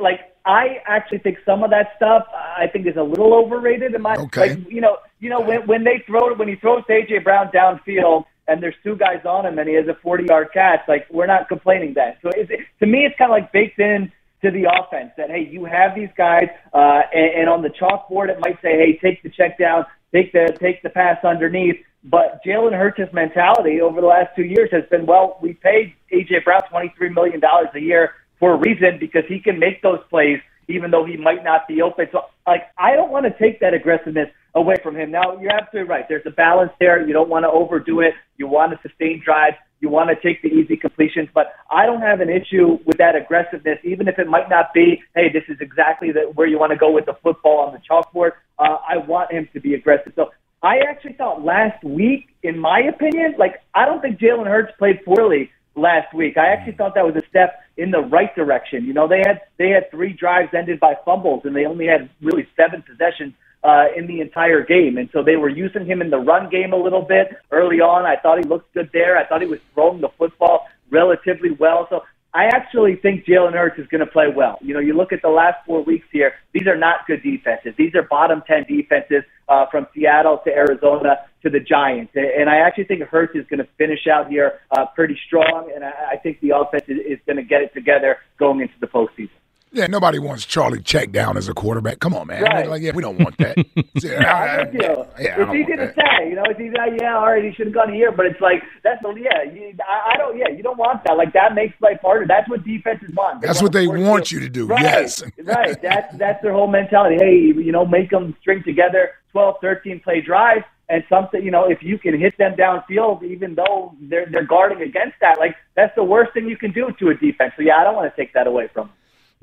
like 0.00 0.20
I 0.46 0.80
actually 0.86 1.18
think 1.18 1.38
some 1.44 1.64
of 1.64 1.70
that 1.70 1.92
stuff 1.96 2.24
I 2.32 2.68
think 2.68 2.86
is 2.86 2.96
a 2.96 3.02
little 3.02 3.34
overrated. 3.34 3.94
In 3.94 4.02
my 4.02 4.14
okay. 4.14 4.54
like, 4.54 4.70
you 4.70 4.80
know, 4.80 4.98
you 5.18 5.28
know 5.28 5.40
when 5.40 5.66
when 5.66 5.84
they 5.84 6.04
throw 6.06 6.34
when 6.34 6.48
he 6.48 6.54
throws 6.54 6.84
AJ 6.88 7.24
Brown 7.24 7.48
downfield 7.48 8.24
and 8.46 8.62
there's 8.62 8.76
two 8.84 8.96
guys 8.96 9.24
on 9.24 9.44
him 9.44 9.58
and 9.58 9.68
he 9.68 9.74
has 9.74 9.88
a 9.88 9.98
40 10.02 10.24
yard 10.24 10.48
catch, 10.54 10.80
like 10.86 11.06
we're 11.10 11.26
not 11.26 11.48
complaining 11.48 11.94
then. 11.94 12.14
So 12.22 12.30
it's, 12.32 12.50
to 12.78 12.86
me, 12.86 13.04
it's 13.04 13.16
kind 13.18 13.32
of 13.32 13.34
like 13.34 13.52
baked 13.52 13.80
in 13.80 14.12
to 14.42 14.50
the 14.52 14.70
offense 14.70 15.10
that 15.16 15.30
hey, 15.30 15.48
you 15.50 15.64
have 15.64 15.96
these 15.96 16.10
guys, 16.16 16.48
uh, 16.72 17.02
and, 17.12 17.40
and 17.40 17.48
on 17.48 17.62
the 17.62 17.70
chalkboard 17.70 18.28
it 18.28 18.38
might 18.38 18.60
say 18.62 18.78
hey, 18.78 18.98
take 19.02 19.22
the 19.24 19.30
check 19.30 19.58
down, 19.58 19.84
take 20.16 20.32
the 20.32 20.56
take 20.58 20.82
the 20.82 20.90
pass 20.90 21.22
underneath. 21.24 21.76
But 22.04 22.40
Jalen 22.44 22.72
Hurts' 22.72 23.12
mentality 23.12 23.80
over 23.80 24.00
the 24.00 24.06
last 24.06 24.30
two 24.36 24.44
years 24.44 24.70
has 24.70 24.84
been, 24.90 25.06
well, 25.06 25.38
we 25.42 25.54
paid 25.54 25.94
AJ 26.12 26.44
Brown 26.44 26.60
$23 26.72 27.12
million 27.12 27.40
a 27.42 27.78
year 27.78 28.12
for 28.38 28.54
a 28.54 28.56
reason 28.56 28.98
because 29.00 29.24
he 29.28 29.40
can 29.40 29.58
make 29.58 29.82
those 29.82 29.98
plays 30.08 30.38
even 30.68 30.90
though 30.90 31.04
he 31.04 31.16
might 31.16 31.44
not 31.44 31.66
be 31.68 31.82
open. 31.82 32.06
So, 32.10 32.22
like, 32.46 32.62
I 32.78 32.96
don't 32.96 33.10
want 33.10 33.24
to 33.26 33.38
take 33.38 33.60
that 33.60 33.74
aggressiveness 33.74 34.28
away 34.54 34.74
from 34.82 34.96
him. 34.96 35.10
Now, 35.10 35.38
you're 35.40 35.54
absolutely 35.54 35.88
right. 35.88 36.04
There's 36.08 36.26
a 36.26 36.30
balance 36.30 36.72
there. 36.80 37.06
You 37.06 37.12
don't 37.12 37.28
want 37.28 37.44
to 37.44 37.50
overdo 37.50 38.00
it. 38.00 38.14
You 38.36 38.48
want 38.48 38.72
to 38.72 38.88
sustain 38.88 39.22
drives. 39.24 39.56
You 39.80 39.88
want 39.88 40.10
to 40.10 40.16
take 40.16 40.42
the 40.42 40.48
easy 40.48 40.76
completions. 40.76 41.28
But 41.34 41.54
I 41.70 41.86
don't 41.86 42.00
have 42.00 42.20
an 42.20 42.30
issue 42.30 42.78
with 42.84 42.98
that 42.98 43.14
aggressiveness, 43.14 43.78
even 43.84 44.08
if 44.08 44.18
it 44.18 44.26
might 44.26 44.48
not 44.48 44.72
be, 44.72 45.02
hey, 45.14 45.30
this 45.32 45.44
is 45.48 45.58
exactly 45.60 46.12
the, 46.12 46.22
where 46.34 46.46
you 46.46 46.58
want 46.58 46.72
to 46.72 46.78
go 46.78 46.90
with 46.90 47.06
the 47.06 47.16
football 47.22 47.58
on 47.66 47.72
the 47.72 47.80
chalkboard. 47.88 48.32
Uh, 48.58 48.78
I 48.88 48.96
want 48.96 49.32
him 49.32 49.48
to 49.52 49.60
be 49.60 49.74
aggressive. 49.74 50.12
So 50.16 50.30
I 50.62 50.78
actually 50.88 51.12
thought 51.12 51.44
last 51.44 51.82
week, 51.84 52.28
in 52.42 52.58
my 52.58 52.80
opinion, 52.80 53.34
like, 53.38 53.62
I 53.74 53.84
don't 53.84 54.00
think 54.00 54.18
Jalen 54.18 54.46
Hurts 54.46 54.72
played 54.78 55.04
poorly 55.04 55.50
last 55.76 56.12
week. 56.14 56.38
I 56.38 56.46
actually 56.46 56.72
thought 56.72 56.94
that 56.94 57.04
was 57.04 57.16
a 57.16 57.28
step 57.28 57.60
in 57.76 57.90
the 57.90 58.00
right 58.00 58.34
direction. 58.34 58.84
You 58.84 58.94
know, 58.94 59.06
they 59.06 59.18
had 59.18 59.42
they 59.58 59.68
had 59.68 59.90
three 59.90 60.12
drives 60.12 60.54
ended 60.54 60.80
by 60.80 60.96
fumbles, 61.04 61.42
and 61.44 61.54
they 61.54 61.66
only 61.66 61.86
had 61.86 62.08
really 62.22 62.48
seven 62.56 62.82
possessions 62.82 63.34
uh, 63.64 63.86
in 63.96 64.06
the 64.06 64.20
entire 64.20 64.64
game. 64.64 64.98
And 64.98 65.08
so 65.12 65.22
they 65.22 65.36
were 65.36 65.48
using 65.48 65.86
him 65.86 66.00
in 66.00 66.10
the 66.10 66.18
run 66.18 66.48
game 66.50 66.72
a 66.72 66.76
little 66.76 67.02
bit 67.02 67.36
early 67.50 67.80
on. 67.80 68.04
I 68.04 68.16
thought 68.16 68.38
he 68.38 68.44
looked 68.44 68.72
good 68.74 68.90
there. 68.92 69.16
I 69.16 69.26
thought 69.26 69.40
he 69.40 69.48
was 69.48 69.60
throwing 69.74 70.00
the 70.00 70.10
football 70.18 70.66
relatively 70.90 71.50
well. 71.50 71.86
So 71.90 72.02
I 72.36 72.44
actually 72.44 72.96
think 72.96 73.24
Jalen 73.24 73.54
Hurts 73.54 73.78
is 73.78 73.86
going 73.86 74.04
to 74.04 74.10
play 74.10 74.26
well. 74.28 74.58
You 74.60 74.74
know, 74.74 74.80
you 74.80 74.94
look 74.94 75.10
at 75.10 75.22
the 75.22 75.30
last 75.30 75.56
four 75.64 75.82
weeks 75.82 76.06
here; 76.12 76.34
these 76.52 76.66
are 76.66 76.76
not 76.76 77.06
good 77.06 77.22
defenses. 77.22 77.72
These 77.78 77.94
are 77.94 78.02
bottom 78.02 78.42
ten 78.46 78.64
defenses 78.68 79.22
uh, 79.48 79.64
from 79.70 79.86
Seattle 79.94 80.42
to 80.44 80.50
Arizona 80.50 81.16
to 81.42 81.48
the 81.48 81.60
Giants, 81.60 82.12
and 82.14 82.50
I 82.50 82.56
actually 82.56 82.84
think 82.84 83.02
Hurts 83.04 83.34
is 83.34 83.46
going 83.46 83.60
to 83.60 83.68
finish 83.78 84.06
out 84.06 84.28
here 84.28 84.60
uh, 84.76 84.84
pretty 84.94 85.18
strong, 85.26 85.70
and 85.74 85.82
I, 85.82 86.16
think 86.22 86.40
the 86.40 86.50
offense 86.56 86.84
is 86.88 87.18
going 87.24 87.36
to 87.36 87.42
get 87.42 87.62
it 87.62 87.72
together 87.72 88.18
going 88.38 88.60
into 88.60 88.74
the 88.80 88.86
postseason. 88.86 89.30
Yeah, 89.76 89.88
nobody 89.88 90.18
wants 90.18 90.46
Charlie 90.46 90.80
check 90.80 91.12
down 91.12 91.36
as 91.36 91.50
a 91.50 91.54
quarterback. 91.54 92.00
Come 92.00 92.14
on, 92.14 92.28
man. 92.28 92.42
Right. 92.42 92.66
Like, 92.66 92.80
yeah, 92.80 92.92
we 92.94 93.02
don't 93.02 93.18
want 93.18 93.36
that. 93.36 93.58
yeah, 94.02 94.64
I'm 94.64 94.72
with. 94.72 95.08
Yeah, 95.20 95.36
it's 95.38 95.54
easy 95.54 95.76
to 95.76 95.92
say, 95.94 96.30
you 96.30 96.34
know. 96.34 96.44
It's 96.48 96.58
easy. 96.58 96.70
To, 96.70 96.96
yeah, 96.98 97.16
all 97.16 97.26
right, 97.26 97.44
he 97.44 97.52
should 97.52 97.66
have 97.66 97.74
gone 97.74 97.92
here, 97.92 98.10
but 98.10 98.24
it's 98.24 98.40
like 98.40 98.62
that's 98.82 99.02
the 99.02 99.12
yeah. 99.20 99.42
You, 99.42 99.74
I, 99.86 100.14
I 100.14 100.16
don't. 100.16 100.38
Yeah, 100.38 100.48
you 100.48 100.62
don't 100.62 100.78
want 100.78 101.04
that. 101.04 101.18
Like 101.18 101.34
that 101.34 101.54
makes 101.54 101.78
life 101.82 101.98
harder. 102.00 102.26
That's 102.26 102.48
what 102.48 102.64
defenses 102.64 103.10
want. 103.14 103.42
They 103.42 103.48
that's 103.48 103.60
what 103.60 103.72
they 103.72 103.86
want 103.86 104.32
you 104.32 104.40
to 104.40 104.48
do. 104.48 104.66
Right. 104.66 104.82
Yes. 104.82 105.22
right. 105.44 105.76
That's 105.82 106.16
that's 106.16 106.42
their 106.42 106.52
whole 106.52 106.68
mentality. 106.68 107.16
Hey, 107.16 107.36
you 107.36 107.70
know, 107.70 107.84
make 107.84 108.10
them 108.10 108.34
string 108.40 108.62
together 108.64 109.10
12, 109.32 109.56
13 109.60 110.00
play 110.00 110.22
drives 110.22 110.64
and 110.88 111.04
something, 111.08 111.42
you 111.42 111.50
know, 111.50 111.68
if 111.68 111.82
you 111.82 111.98
can 111.98 112.18
hit 112.18 112.36
them 112.38 112.54
downfield, 112.54 113.22
even 113.24 113.54
though 113.54 113.94
they're 114.00 114.26
they're 114.30 114.46
guarding 114.46 114.82
against 114.82 115.16
that, 115.20 115.38
like 115.38 115.56
that's 115.74 115.94
the 115.96 116.04
worst 116.04 116.32
thing 116.32 116.48
you 116.48 116.56
can 116.56 116.72
do 116.72 116.90
to 116.98 117.08
a 117.10 117.14
defense. 117.14 117.52
So 117.56 117.62
yeah, 117.62 117.76
I 117.76 117.84
don't 117.84 117.96
want 117.96 118.12
to 118.14 118.20
take 118.20 118.32
that 118.34 118.46
away 118.46 118.68
from 118.72 118.88
them. 118.88 118.96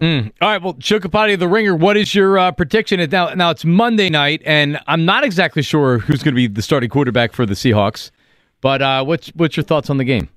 Mm. 0.03 0.33
All 0.41 0.50
right, 0.50 0.62
well, 0.62 0.75
Sheil 0.79 1.00
Kapadia, 1.00 1.39
the 1.39 1.48
Ringer, 1.48 1.74
what 1.74 1.95
is 1.95 2.13
your 2.13 2.38
uh, 2.38 2.51
prediction? 2.51 3.00
Now, 3.10 3.33
now 3.36 3.51
it's 3.51 3.63
Monday 3.63 4.10
night, 4.10 4.41
and 4.43 4.77
I'm 4.86 5.05
not 5.05 5.24
exactly 5.24 5.62
sure 5.62 6.00
who's 6.00 6.22
going 6.22 6.33
to 6.33 6.36
be 6.36 6.48
the 6.48 6.62
starting 6.62 6.89
quarterback 6.89 7.31
for 7.31 7.45
the 7.45 7.53
Seahawks. 7.53 8.12
But 8.60 8.81
uh, 8.81 9.05
what's 9.05 9.29
what's 9.29 9.55
your 9.55 9.63
thoughts 9.63 9.89
on 9.89 9.95
the 9.95 10.03
game? 10.03 10.27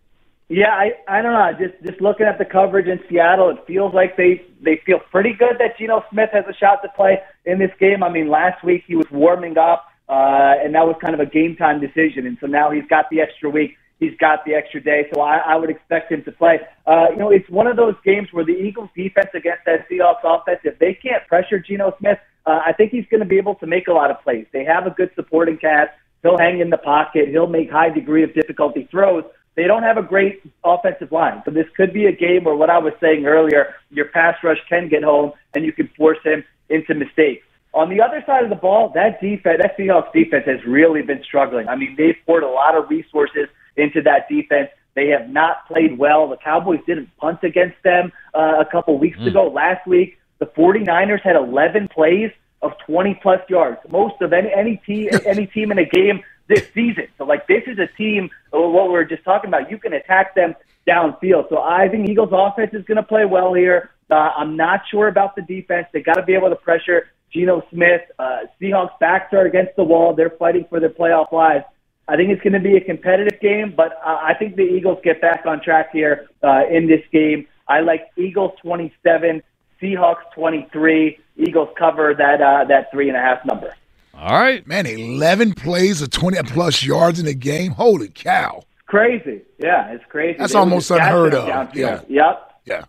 Yeah, 0.49 0.69
I 0.69 0.93
I 1.09 1.21
don't 1.21 1.33
know. 1.33 1.67
Just 1.67 1.83
just 1.85 2.01
looking 2.01 2.27
at 2.27 2.39
the 2.39 2.45
coverage 2.45 2.87
in 2.87 3.01
Seattle, 3.09 3.51
it 3.51 3.57
feels 3.67 3.93
like 3.93 4.17
they 4.17 4.41
they 4.61 4.81
feel 4.87 5.01
pretty 5.11 5.33
good 5.33 5.57
that 5.59 5.77
Geno 5.77 6.05
Smith 6.13 6.31
has 6.33 6.45
a 6.49 6.55
shot 6.55 6.81
to 6.85 6.89
play 6.91 7.19
in 7.45 7.59
this 7.59 7.73
game. 7.81 8.05
I 8.05 8.09
mean, 8.09 8.29
last 8.29 8.63
week 8.63 8.85
he 8.87 8.95
was 8.95 9.11
warming 9.11 9.59
up, 9.59 9.89
uh, 10.09 10.63
and 10.63 10.77
that 10.77 10.87
was 10.87 10.95
kind 11.01 11.15
of 11.15 11.19
a 11.19 11.27
game 11.27 11.57
time 11.57 11.81
decision, 11.81 12.25
and 12.25 12.39
so 12.41 12.47
now 12.47 12.71
he's 12.71 12.87
got 12.89 13.11
the 13.11 13.21
extra 13.21 13.51
week 13.51 13.77
he's 13.99 14.17
got 14.19 14.45
the 14.45 14.55
extra 14.55 14.83
day, 14.83 15.07
so 15.13 15.21
I, 15.21 15.39
I 15.39 15.57
would 15.57 15.71
expect 15.71 16.13
him 16.13 16.23
to 16.25 16.33
play. 16.33 16.61
Uh, 16.87 17.07
you 17.11 17.17
know, 17.17 17.31
it's 17.31 17.49
one 17.49 17.67
of 17.67 17.77
those 17.77 17.95
games 18.05 18.29
where 18.33 18.45
the 18.45 18.53
Eagles 18.53 18.91
defense 18.97 19.29
against 19.35 19.65
that 19.67 19.89
Seahawks 19.89 20.25
offense, 20.25 20.61
if 20.65 20.79
they 20.79 20.95
can't 20.95 21.27
pressure 21.29 21.59
Geno 21.59 21.95
Smith, 21.99 22.19
uh, 22.47 22.61
I 22.65 22.73
think 22.73 22.93
he's 22.93 23.07
going 23.11 23.21
to 23.21 23.27
be 23.27 23.39
able 23.39 23.57
to 23.57 23.67
make 23.67 23.89
a 23.89 23.93
lot 23.93 24.11
of 24.11 24.23
plays. 24.23 24.47
They 24.53 24.65
have 24.65 24.87
a 24.87 24.91
good 24.91 25.11
supporting 25.15 25.59
cast. 25.59 25.91
He'll 26.23 26.39
hang 26.39 26.61
in 26.61 26.71
the 26.71 26.79
pocket. 26.79 27.29
He'll 27.29 27.47
make 27.47 27.71
high 27.71 27.91
degree 27.91 28.23
of 28.23 28.35
difficulty 28.35 28.89
throws. 28.91 29.25
They 29.57 29.65
don't 29.65 29.83
have 29.83 29.97
a 29.97 30.03
great 30.03 30.43
offensive 30.65 31.11
line. 31.11 31.43
So 31.45 31.51
this 31.51 31.67
could 31.77 31.93
be 31.93 32.07
a 32.07 32.13
game 32.13 32.45
where 32.45 32.55
what 32.55 32.69
I 32.69 32.79
was 32.79 32.93
saying 33.01 33.27
earlier, 33.27 33.75
your 33.91 34.07
pass 34.07 34.37
rush 34.45 34.59
can 34.69 34.89
get 34.89 35.03
home 35.03 35.33
and 35.55 35.65
you 35.65 35.73
can 35.73 35.89
force 35.97 36.19
him 36.23 36.45
into 36.69 36.95
mistakes. 36.95 37.47
On 37.73 37.91
the 37.91 38.01
other 38.01 38.23
side 38.27 38.45
of 38.45 38.51
the 38.51 38.57
ball, 38.57 38.91
that 38.95 39.21
defense, 39.21 39.61
that 39.61 39.77
Seahawks 39.79 40.13
defense 40.13 40.45
has 40.47 40.65
really 40.67 41.03
been 41.03 41.23
struggling. 41.23 41.69
I 41.69 41.77
mean, 41.77 41.95
they've 41.97 42.17
poured 42.27 42.43
a 42.43 42.49
lot 42.49 42.75
of 42.75 42.89
resources 42.89 43.49
into 43.77 44.03
that 44.03 44.29
defense. 44.29 44.71
They 44.95 45.09
have 45.09 45.29
not 45.29 45.67
played 45.69 45.99
well. 45.99 46.29
The 46.29 46.39
Cowboys 46.39 46.81
didn't 46.87 47.11
punt 47.19 47.41
against 47.43 47.77
them 47.85 48.13
uh, 48.35 48.61
a 48.61 48.65
couple 48.65 48.99
weeks 48.99 49.19
mm. 49.19 49.29
ago. 49.29 49.49
Last 49.49 49.87
week, 49.87 50.19
the 50.39 50.47
49ers 50.47 51.21
had 51.23 51.37
11 51.37 51.89
plays 51.89 52.31
of 52.63 52.73
20 52.87 53.19
plus 53.23 53.41
yards, 53.49 53.79
most 53.91 54.21
of 54.21 54.33
any 54.33 54.51
any 54.53 54.77
team 54.79 55.11
any 55.27 55.47
team 55.47 55.71
in 55.71 55.79
a 55.79 55.85
game 55.85 56.23
this 56.49 56.67
season. 56.75 57.09
So 57.19 57.25
like 57.25 57.47
this 57.47 57.63
is 57.67 57.79
a 57.79 57.87
team. 57.97 58.31
Uh, 58.53 58.61
what 58.61 58.87
we 58.87 58.93
we're 58.93 59.05
just 59.05 59.25
talking 59.25 59.49
about, 59.49 59.71
you 59.71 59.79
can 59.79 59.93
attack 59.93 60.35
them 60.35 60.55
downfield. 60.89 61.49
So 61.49 61.59
I 61.59 61.89
think 61.89 62.09
Eagles 62.09 62.31
offense 62.33 62.73
is 62.73 62.85
going 62.85 62.97
to 62.97 63.03
play 63.03 63.25
well 63.25 63.53
here. 63.55 63.91
Uh, 64.11 64.31
I'm 64.37 64.57
not 64.57 64.83
sure 64.91 65.09
about 65.09 65.35
the 65.35 65.43
defense. 65.43 65.87
They 65.93 66.01
got 66.01 66.15
to 66.15 66.23
be 66.23 66.35
able 66.35 66.49
to 66.49 66.57
pressure 66.57 67.09
Geno 67.33 67.63
Smith. 67.71 68.03
Uh, 68.19 68.41
Seahawks 68.61 68.99
backs 69.01 69.33
are 69.33 69.47
against 69.47 69.75
the 69.77 69.83
wall. 69.83 70.15
They're 70.15 70.31
fighting 70.31 70.65
for 70.69 70.79
their 70.79 70.91
playoff 70.91 71.33
lives. 71.33 71.65
I 72.09 72.17
think 72.17 72.31
it's 72.31 72.43
going 72.43 72.53
to 72.53 72.61
be 72.61 72.77
a 72.77 72.81
competitive 72.81 73.41
game, 73.41 73.75
but 73.77 74.01
uh, 74.05 74.19
I 74.23 74.35
think 74.35 74.57
the 74.57 74.63
Eagles 74.63 74.99
get 75.03 75.21
back 75.21 75.45
on 75.45 75.61
track 75.61 75.91
here 75.93 76.29
uh, 76.43 76.63
in 76.71 76.87
this 76.87 77.03
game. 77.13 77.47
I 77.69 77.81
like 77.81 78.11
Eagles 78.17 78.53
27, 78.63 79.43
Seahawks 79.83 80.31
23. 80.35 81.19
Eagles 81.37 81.69
cover 81.77 82.15
that 82.15 82.41
uh, 82.41 82.65
that 82.69 82.91
three 82.93 83.09
and 83.09 83.17
a 83.17 83.21
half 83.21 83.45
number. 83.45 83.75
All 84.15 84.41
right, 84.41 84.67
man. 84.67 84.87
11 84.87 85.55
plays 85.55 86.01
of 86.01 86.11
20 86.11 86.43
plus 86.45 86.83
yards 86.83 87.19
in 87.19 87.27
a 87.27 87.35
game. 87.35 87.73
Holy 87.73 88.09
cow! 88.09 88.63
Crazy. 88.87 89.43
Yeah, 89.59 89.91
it's 89.91 90.05
crazy. 90.09 90.39
That's 90.39 90.53
they 90.53 90.59
almost 90.59 90.91
unheard 90.91 91.35
of. 91.35 91.75
Yeah. 91.75 92.01
Yep. 92.09 92.53
Yeah. 92.65 92.85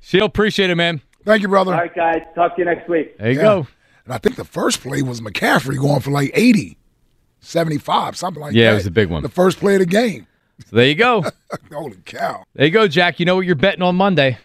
Sheil, 0.00 0.24
appreciate 0.24 0.70
it, 0.70 0.76
man. 0.76 1.02
Thank 1.24 1.42
you, 1.42 1.48
brother. 1.48 1.72
All 1.72 1.80
right, 1.80 1.94
guys. 1.94 2.22
Talk 2.34 2.56
to 2.56 2.62
you 2.62 2.64
next 2.64 2.88
week. 2.88 3.18
There 3.18 3.30
you 3.30 3.36
yeah. 3.36 3.42
go. 3.42 3.66
And 4.04 4.14
I 4.14 4.18
think 4.18 4.36
the 4.36 4.44
first 4.44 4.80
play 4.80 5.02
was 5.02 5.20
McCaffrey 5.20 5.78
going 5.78 6.00
for 6.00 6.10
like 6.10 6.30
80. 6.32 6.78
75, 7.40 8.16
something 8.16 8.40
like 8.40 8.54
yeah, 8.54 8.62
that. 8.62 8.66
Yeah, 8.66 8.72
it 8.72 8.76
was 8.76 8.86
a 8.86 8.90
big 8.90 9.08
one. 9.08 9.22
The 9.22 9.28
first 9.28 9.58
play 9.58 9.74
of 9.74 9.80
the 9.80 9.86
game. 9.86 10.26
So 10.68 10.76
there 10.76 10.86
you 10.86 10.94
go. 10.94 11.24
Holy 11.72 11.96
cow. 12.04 12.44
There 12.54 12.66
you 12.66 12.72
go, 12.72 12.88
Jack. 12.88 13.20
You 13.20 13.26
know 13.26 13.36
what 13.36 13.46
you're 13.46 13.54
betting 13.54 13.82
on 13.82 13.96
Monday. 13.96 14.38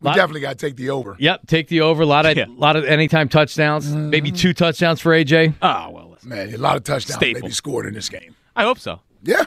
We 0.00 0.06
lot, 0.06 0.16
definitely 0.16 0.42
got 0.42 0.58
to 0.58 0.66
take 0.66 0.76
the 0.76 0.90
over. 0.90 1.16
Yep, 1.18 1.46
take 1.46 1.68
the 1.68 1.80
over. 1.80 2.02
A 2.02 2.06
lot 2.06 2.24
of 2.24 2.36
yeah. 2.36 2.44
lot 2.48 2.76
of 2.76 2.84
anytime 2.84 3.28
touchdowns. 3.28 3.88
Mm-hmm. 3.88 4.10
Maybe 4.10 4.30
two 4.30 4.52
touchdowns 4.52 5.00
for 5.00 5.10
AJ. 5.10 5.54
Oh 5.60 5.90
well, 5.90 6.10
listen. 6.10 6.28
man, 6.28 6.54
a 6.54 6.58
lot 6.58 6.76
of 6.76 6.84
touchdowns 6.84 7.16
Staple. 7.16 7.40
maybe 7.40 7.52
scored 7.52 7.86
in 7.86 7.94
this 7.94 8.08
game. 8.08 8.36
I 8.54 8.62
hope 8.62 8.78
so. 8.78 9.00
Yeah. 9.22 9.46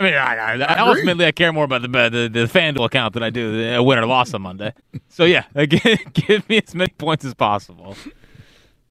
I 0.00 0.04
mean, 0.04 0.14
I, 0.14 0.36
I, 0.36 0.54
I 0.60 0.78
ultimately, 0.78 1.26
I 1.26 1.32
care 1.32 1.52
more 1.52 1.64
about 1.64 1.82
the 1.82 1.88
the, 1.88 2.28
the 2.28 2.46
FanDuel 2.46 2.84
account 2.84 3.14
than 3.14 3.22
I 3.22 3.30
do 3.30 3.74
a 3.74 3.82
win 3.82 3.98
or 3.98 4.06
loss 4.06 4.32
on 4.34 4.42
Monday. 4.42 4.72
So 5.08 5.24
yeah, 5.24 5.44
again, 5.54 5.98
give 6.12 6.48
me 6.48 6.60
as 6.64 6.74
many 6.74 6.92
points 6.98 7.24
as 7.24 7.34
possible. 7.34 7.96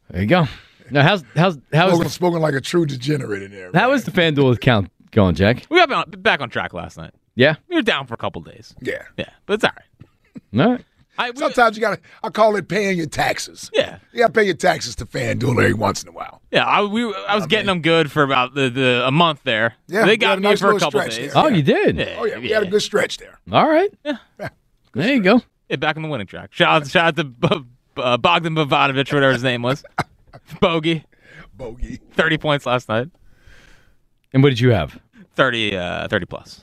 There 0.10 0.22
you 0.22 0.28
go. 0.28 0.48
Now, 0.92 1.04
how's 1.04 1.24
how's 1.36 1.58
how's 1.74 1.90
spoken, 1.90 2.04
the, 2.04 2.10
spoken 2.10 2.42
like 2.42 2.54
a 2.54 2.62
true 2.62 2.86
degenerate 2.86 3.44
in 3.44 3.52
there. 3.52 3.72
How 3.74 3.92
is 3.94 4.04
the 4.04 4.12
FanDuel 4.12 4.56
account 4.56 4.92
going, 5.12 5.36
Jack? 5.36 5.66
We 5.70 5.86
got 5.86 6.24
back 6.24 6.42
on 6.42 6.50
track 6.50 6.74
last 6.74 6.98
night. 6.98 7.14
Yeah, 7.36 7.56
we 7.70 7.76
were 7.76 7.82
down 7.82 8.08
for 8.08 8.14
a 8.14 8.18
couple 8.18 8.42
days. 8.42 8.76
Yeah, 8.82 9.04
yeah, 9.18 9.30
but 9.46 9.54
it's 9.56 9.64
all 9.64 9.72
right. 9.76 10.66
All 10.66 10.72
right. 10.74 10.86
I, 11.20 11.32
we, 11.32 11.38
Sometimes 11.38 11.76
you 11.76 11.82
gotta. 11.82 12.00
I 12.24 12.30
call 12.30 12.56
it 12.56 12.68
paying 12.68 12.98
your 12.98 13.08
taxes. 13.08 13.72
Yeah, 13.74 14.00
you 14.12 14.20
gotta 14.20 14.34
pay 14.34 14.44
your 14.44 14.56
taxes 14.56 14.96
to 14.98 15.06
FanDuel 15.06 15.52
every 15.52 15.74
once 15.74 16.04
in 16.04 16.10
a 16.10 16.12
while. 16.12 16.42
Yeah, 16.52 16.66
I, 16.66 16.84
we, 16.84 17.04
I 17.04 17.36
was 17.36 17.46
I 17.46 17.48
getting 17.48 17.66
mean, 17.68 17.78
them 17.78 17.82
good 17.82 18.12
for 18.12 18.24
about 18.24 18.54
the, 18.54 18.70
the 18.70 19.04
a 19.06 19.12
month 19.12 19.42
there. 19.44 19.74
Yeah, 19.88 20.06
they 20.06 20.18
got 20.18 20.40
me 20.40 20.44
nice 20.44 20.60
for 20.60 20.76
a 20.76 20.80
couple 20.80 21.02
days. 21.02 21.18
There. 21.18 21.32
Oh, 21.36 21.48
yeah. 21.48 21.56
you 21.56 21.64
did? 21.64 21.98
Yeah, 21.98 22.18
oh 22.20 22.26
yeah, 22.26 22.38
we 22.38 22.50
yeah. 22.50 22.56
had 22.60 22.68
a 22.68 22.70
good 22.70 22.82
stretch 22.82 23.18
there. 23.18 23.40
All 23.52 23.68
right. 23.68 23.92
Yeah, 24.06 24.18
yeah. 24.40 24.50
there 24.94 25.14
you 25.14 25.22
go. 25.22 25.42
Yeah, 25.70 25.78
back 25.78 25.98
on 25.98 26.04
the 26.04 26.10
winning 26.10 26.28
track. 26.28 26.54
Shout 26.54 26.84
out, 26.84 26.88
shout 26.88 27.20
out 27.20 27.42
to 27.42 27.66
uh, 27.98 28.18
Bogdan 28.18 28.56
Bogdanovic, 28.56 29.12
whatever 29.12 29.34
his 29.34 29.44
name 29.44 29.62
was. 29.62 29.84
Bogey. 30.62 31.06
Bogey. 31.56 32.00
30 32.14 32.38
points 32.38 32.66
last 32.66 32.90
night. 32.90 33.10
And 34.34 34.44
what 34.44 34.50
did 34.50 34.60
you 34.60 34.70
have? 34.72 35.00
30, 35.36 35.76
uh, 35.78 36.08
30 36.08 36.26
plus. 36.26 36.62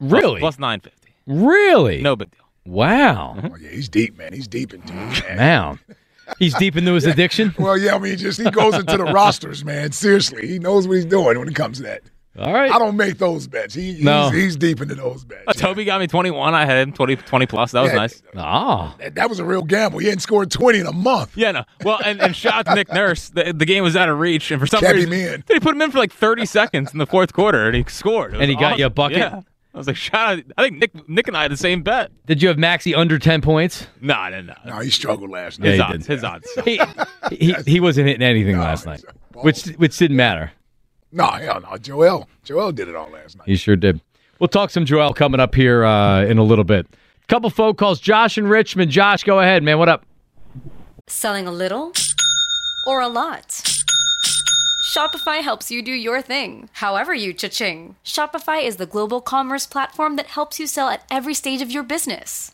Really? 0.00 0.40
Plus, 0.40 0.56
plus 0.56 0.58
950. 0.58 1.14
Really? 1.26 2.02
No 2.02 2.16
big 2.16 2.30
deal. 2.30 2.40
Wow. 2.66 3.36
Oh, 3.42 3.56
yeah, 3.56 3.70
he's 3.70 3.88
deep, 3.88 4.16
man. 4.16 4.32
He's 4.32 4.48
deep 4.48 4.72
into 4.74 4.92
it, 4.92 4.96
man. 5.28 5.36
man. 5.36 5.78
He's 6.38 6.54
deep 6.54 6.76
into 6.76 6.94
his 6.94 7.04
addiction. 7.04 7.54
well, 7.58 7.76
yeah, 7.76 7.94
I 7.94 7.98
mean, 7.98 8.12
he 8.12 8.16
just 8.16 8.40
he 8.40 8.50
goes 8.50 8.74
into 8.74 8.96
the 8.96 9.04
rosters, 9.04 9.62
man. 9.64 9.92
Seriously, 9.92 10.46
he 10.46 10.58
knows 10.58 10.88
what 10.88 10.94
he's 10.94 11.04
doing 11.04 11.38
when 11.38 11.48
it 11.48 11.54
comes 11.54 11.76
to 11.78 11.82
that. 11.84 12.02
All 12.36 12.52
right. 12.52 12.70
I 12.70 12.78
don't 12.78 12.96
make 12.96 13.18
those 13.18 13.46
bets. 13.46 13.74
He, 13.74 13.98
no. 14.02 14.30
he's, 14.30 14.42
he's 14.42 14.56
deep 14.56 14.80
into 14.80 14.96
those 14.96 15.24
bets. 15.24 15.44
Uh, 15.46 15.52
Toby 15.52 15.84
got 15.84 16.00
me 16.00 16.08
21. 16.08 16.52
I 16.52 16.64
had 16.64 16.88
him 16.88 16.92
20, 16.92 17.16
20 17.16 17.46
plus. 17.46 17.72
That 17.72 17.82
was 17.82 17.92
yeah, 17.92 17.96
nice. 17.96 18.22
Ah. 18.36 18.96
That, 18.98 19.14
that, 19.14 19.28
was 19.28 19.38
a 19.38 19.44
real 19.44 19.62
gamble. 19.62 20.00
He 20.00 20.06
hadn't 20.06 20.20
scored 20.20 20.50
20 20.50 20.80
in 20.80 20.86
a 20.86 20.92
month. 20.92 21.36
Yeah, 21.36 21.52
no. 21.52 21.64
Well, 21.84 22.00
and, 22.04 22.20
and 22.20 22.34
shout 22.34 22.54
out 22.54 22.66
to 22.66 22.74
Nick 22.74 22.92
Nurse. 22.92 23.28
The, 23.28 23.52
the, 23.52 23.64
game 23.64 23.84
was 23.84 23.94
out 23.94 24.08
of 24.08 24.18
reach. 24.18 24.50
And 24.50 24.60
for 24.60 24.66
some 24.66 24.80
Kept 24.80 24.94
reason, 24.94 25.12
him 25.12 25.34
in. 25.34 25.44
he 25.46 25.60
put 25.60 25.76
him 25.76 25.82
in 25.82 25.92
for 25.92 25.98
like 25.98 26.12
30 26.12 26.44
seconds 26.46 26.92
in 26.92 26.98
the 26.98 27.06
fourth 27.06 27.32
quarter, 27.32 27.66
and 27.66 27.76
he 27.76 27.84
scored. 27.86 28.34
And 28.34 28.50
he 28.50 28.56
awesome. 28.56 28.60
got 28.60 28.78
you 28.78 28.86
a 28.86 28.90
bucket? 28.90 29.18
Yeah. 29.18 29.40
I 29.74 29.78
was 29.78 29.88
like, 29.88 29.96
shout 29.96 30.38
out. 30.38 30.44
I 30.56 30.62
think 30.62 30.78
Nick, 30.78 31.08
Nick 31.08 31.28
and 31.28 31.36
I 31.36 31.42
had 31.42 31.50
the 31.50 31.56
same 31.56 31.82
bet. 31.82 32.12
Did 32.26 32.40
you 32.40 32.48
have 32.48 32.58
Maxey 32.58 32.94
under 32.94 33.18
10 33.18 33.42
points? 33.42 33.88
No, 34.00 34.14
I 34.14 34.30
didn't. 34.30 34.46
Know. 34.46 34.56
No, 34.66 34.78
he 34.78 34.90
struggled 34.90 35.30
last 35.30 35.58
night. 35.58 35.70
His 35.70 35.78
yeah, 35.78 35.84
odds. 35.84 36.06
His 36.06 36.24
odds. 36.24 36.48
he, 36.64 36.80
he, 37.30 37.54
he, 37.66 37.80
wasn't 37.80 38.06
hitting 38.06 38.22
anything 38.22 38.56
no, 38.56 38.62
last 38.62 38.86
night, 38.86 39.02
which 39.34 39.64
which 39.76 39.98
didn't 39.98 40.16
matter. 40.16 40.52
No, 41.14 41.26
hell 41.26 41.60
no. 41.60 41.76
Joel. 41.78 42.28
Joel 42.42 42.72
did 42.72 42.88
it 42.88 42.96
all 42.96 43.08
last 43.08 43.38
night. 43.38 43.46
He 43.46 43.54
sure 43.56 43.76
did. 43.76 44.00
We'll 44.40 44.48
talk 44.48 44.70
some 44.70 44.84
Joel 44.84 45.14
coming 45.14 45.38
up 45.40 45.54
here 45.54 45.84
uh, 45.84 46.24
in 46.24 46.38
a 46.38 46.42
little 46.42 46.64
bit. 46.64 46.86
Couple 47.28 47.48
phone 47.50 47.74
calls. 47.74 48.00
Josh 48.00 48.36
in 48.36 48.48
Richmond. 48.48 48.90
Josh, 48.90 49.22
go 49.22 49.38
ahead, 49.38 49.62
man. 49.62 49.78
What 49.78 49.88
up? 49.88 50.04
Selling 51.06 51.46
a 51.46 51.52
little 51.52 51.92
or 52.86 53.00
a 53.00 53.08
lot? 53.08 53.62
Shopify 54.94 55.40
helps 55.42 55.70
you 55.70 55.82
do 55.82 55.92
your 55.92 56.20
thing, 56.22 56.68
however 56.74 57.14
you 57.14 57.32
cha-ching. 57.32 57.96
Shopify 58.04 58.64
is 58.64 58.76
the 58.76 58.86
global 58.86 59.20
commerce 59.20 59.66
platform 59.66 60.16
that 60.16 60.26
helps 60.26 60.60
you 60.60 60.66
sell 60.66 60.88
at 60.88 61.04
every 61.10 61.34
stage 61.34 61.62
of 61.62 61.70
your 61.70 61.82
business. 61.82 62.53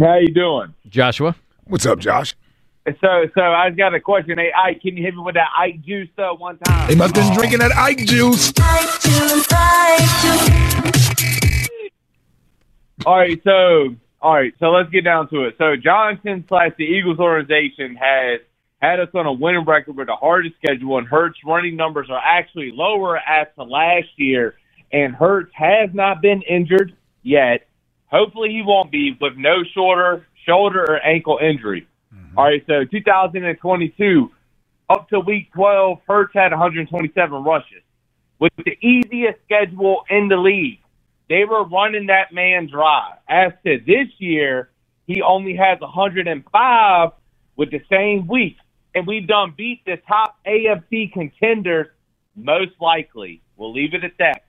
How 0.00 0.18
you 0.18 0.32
doing? 0.32 0.74
Joshua. 0.88 1.34
What's 1.64 1.84
up, 1.84 1.98
Josh? 1.98 2.36
So, 3.00 3.26
so 3.34 3.42
I 3.42 3.70
got 3.70 3.94
a 3.94 4.00
question. 4.00 4.38
Hey, 4.38 4.52
Ike, 4.56 4.80
can 4.80 4.96
you 4.96 5.02
hit 5.02 5.14
me 5.14 5.20
with 5.20 5.34
that 5.34 5.48
Ike 5.56 5.82
juice 5.82 6.08
though 6.16 6.34
one 6.34 6.56
time? 6.58 6.88
They 6.88 6.94
must 6.94 7.16
have 7.16 7.28
been 7.28 7.36
drinking 7.36 7.58
that 7.58 7.72
Ike 7.76 8.06
juice. 8.06 8.52
All 13.04 13.16
right, 13.16 13.40
so 13.42 13.96
all 14.20 14.34
right, 14.34 14.54
so 14.58 14.70
let's 14.70 14.90
get 14.90 15.04
down 15.04 15.28
to 15.30 15.44
it. 15.44 15.56
So 15.58 15.76
Johnson 15.76 16.44
slash 16.48 16.72
the 16.78 16.84
Eagles 16.84 17.18
organization 17.18 17.96
has 17.96 18.40
had 18.80 19.00
us 19.00 19.08
on 19.14 19.26
a 19.26 19.32
winning 19.32 19.64
record 19.64 19.96
with 19.96 20.06
the 20.06 20.16
hardest 20.16 20.54
schedule, 20.62 20.98
and 20.98 21.06
Hurts 21.06 21.38
running 21.44 21.76
numbers 21.76 22.08
are 22.10 22.22
actually 22.24 22.70
lower 22.72 23.18
as 23.18 23.48
to 23.56 23.64
last 23.64 24.08
year. 24.16 24.54
And 24.92 25.14
Hurts 25.14 25.52
has 25.54 25.90
not 25.92 26.22
been 26.22 26.42
injured 26.42 26.96
yet. 27.22 27.67
Hopefully, 28.10 28.50
he 28.50 28.62
won't 28.62 28.90
be 28.90 29.16
with 29.20 29.36
no 29.36 29.64
shoulder, 29.74 30.26
shoulder 30.46 30.82
or 30.82 31.00
ankle 31.04 31.38
injury. 31.40 31.86
Mm-hmm. 32.14 32.38
All 32.38 32.44
right, 32.44 32.64
so 32.66 32.84
2022 32.84 34.30
up 34.90 35.08
to 35.10 35.20
week 35.20 35.52
12, 35.52 35.98
Hurts 36.08 36.32
had 36.34 36.50
127 36.50 37.44
rushes 37.44 37.82
with 38.38 38.52
the 38.56 38.76
easiest 38.80 39.38
schedule 39.44 40.04
in 40.08 40.28
the 40.28 40.36
league. 40.36 40.80
They 41.28 41.44
were 41.44 41.64
running 41.64 42.06
that 42.06 42.32
man 42.32 42.68
dry. 42.68 43.14
As 43.28 43.52
to 43.64 43.78
this 43.78 44.08
year, 44.18 44.70
he 45.06 45.20
only 45.20 45.56
has 45.56 45.80
105 45.80 47.10
with 47.56 47.70
the 47.70 47.80
same 47.90 48.26
week. 48.26 48.56
And 48.94 49.06
we've 49.06 49.26
done 49.26 49.52
beat 49.56 49.84
the 49.84 49.96
top 50.08 50.38
AFC 50.46 51.12
contenders 51.12 51.88
most 52.34 52.72
likely. 52.80 53.42
We'll 53.56 53.72
leave 53.72 53.94
it 53.94 54.04
at 54.04 54.12
that. 54.18 54.44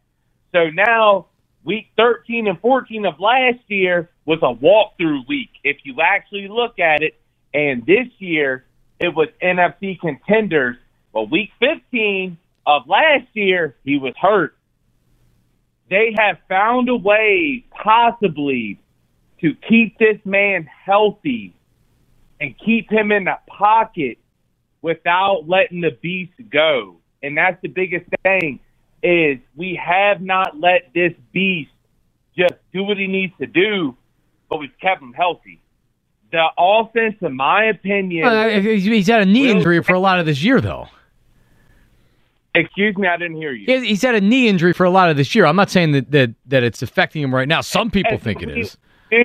So 0.54 0.70
now, 0.70 1.28
week 1.64 1.88
13 1.98 2.48
and 2.48 2.60
14 2.60 3.06
of 3.06 3.20
last 3.20 3.60
year 3.68 4.10
was 4.26 4.40
a 4.42 4.54
walkthrough 4.54 5.28
week. 5.28 5.50
If 5.64 5.78
you 5.84 5.96
actually 6.02 6.48
look 6.48 6.80
at 6.80 7.02
it, 7.02 7.20
and 7.54 7.86
this 7.86 8.08
year 8.20 8.66
it 9.00 9.16
was 9.16 9.28
NFC 9.42 10.00
contenders. 10.00 10.76
But 11.14 11.32
week 11.32 11.52
15 11.60 12.38
of 12.68 12.88
last 12.88 13.28
year, 13.34 13.76
he 13.84 13.98
was 13.98 14.14
hurt 14.20 14.56
they 15.90 16.16
have 16.18 16.38
found 16.48 16.88
a 16.90 16.96
way 16.96 17.66
possibly 17.72 18.80
to 19.42 19.54
keep 19.68 19.98
this 19.98 20.18
man 20.24 20.70
healthy 20.86 21.54
and 22.40 22.56
keep 22.64 22.92
him 22.92 23.12
in 23.12 23.26
the 23.26 23.38
pocket 23.48 24.18
without 24.82 25.48
letting 25.48 25.82
the 25.82 25.98
beast 26.02 26.34
go. 26.52 26.98
And 27.22 27.38
that's 27.38 27.62
the 27.62 27.68
biggest 27.68 28.06
thing 28.24 28.60
is 29.04 29.40
we 29.56 29.80
have 29.84 30.22
not 30.22 30.60
let 30.60 30.90
this 30.94 31.14
beast 31.32 31.72
just 32.38 32.54
do 32.74 32.84
what 32.84 32.98
he 32.98 33.08
needs 33.08 33.34
to 33.40 33.48
do, 33.48 33.96
but 34.50 34.58
we've 34.58 34.78
kept 34.82 35.02
him 35.02 35.14
healthy. 35.14 35.62
The 36.32 36.46
offense, 36.58 37.16
in 37.22 37.36
my 37.36 37.66
opinion, 37.66 38.28
Uh, 38.28 38.60
he's 38.62 39.08
had 39.08 39.22
a 39.22 39.26
knee 39.26 39.50
injury 39.50 39.82
for 39.82 39.94
a 39.94 40.00
lot 40.00 40.20
of 40.20 40.26
this 40.26 40.44
year, 40.44 40.62
though. 40.62 40.88
excuse 42.54 42.96
me, 42.98 43.08
I 43.08 43.18
didn't 43.18 43.38
hear 43.38 43.52
you. 43.52 43.82
He's 43.82 44.02
had 44.02 44.16
a 44.16 44.22
knee 44.22 44.48
injury 44.48 44.74
for 44.74 44.84
a 44.84 44.90
lot 44.90 45.10
of 45.10 45.18
this 45.18 45.34
year. 45.34 45.46
I'm 45.46 45.56
not 45.56 45.70
saying 45.70 45.92
that 45.94 46.12
that, 46.12 46.34
that 46.48 46.64
it's 46.64 46.82
affecting 46.82 47.22
him 47.24 47.34
right 47.34 47.48
now. 47.48 47.62
Some 47.62 47.90
people 47.90 48.18
think 48.18 48.42
it 48.42 48.50
is. 48.58 48.78
do, 49.10 49.24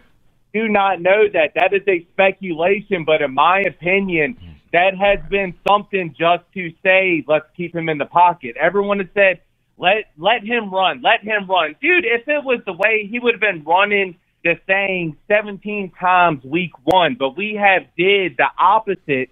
do 0.52 0.68
not 0.68 1.00
know 1.02 1.28
that. 1.32 1.52
That 1.54 1.72
is 1.74 1.82
a 1.88 2.06
speculation, 2.12 3.04
but 3.04 3.22
in 3.22 3.34
my 3.34 3.60
opinion, 3.60 4.36
that 4.72 4.96
has 4.96 5.18
been 5.28 5.54
something 5.66 6.14
just 6.18 6.44
to 6.54 6.72
say, 6.82 7.24
let's 7.26 7.46
keep 7.56 7.74
him 7.74 7.88
in 7.88 7.98
the 7.98 8.06
pocket. 8.06 8.56
Everyone 8.58 8.98
has 8.98 9.08
said, 9.14 9.40
let 9.76 10.04
let 10.16 10.44
him 10.44 10.70
run, 10.72 11.02
let 11.02 11.22
him 11.22 11.48
run. 11.48 11.74
Dude, 11.80 12.04
if 12.04 12.28
it 12.28 12.44
was 12.44 12.60
the 12.66 12.72
way 12.72 13.06
he 13.10 13.18
would 13.18 13.34
have 13.34 13.40
been 13.40 13.64
running 13.64 14.16
the 14.44 14.54
thing 14.66 15.16
17 15.28 15.92
times 15.98 16.44
week 16.44 16.72
one, 16.84 17.16
but 17.18 17.36
we 17.36 17.54
have 17.54 17.82
did 17.96 18.36
the 18.36 18.46
opposite, 18.58 19.30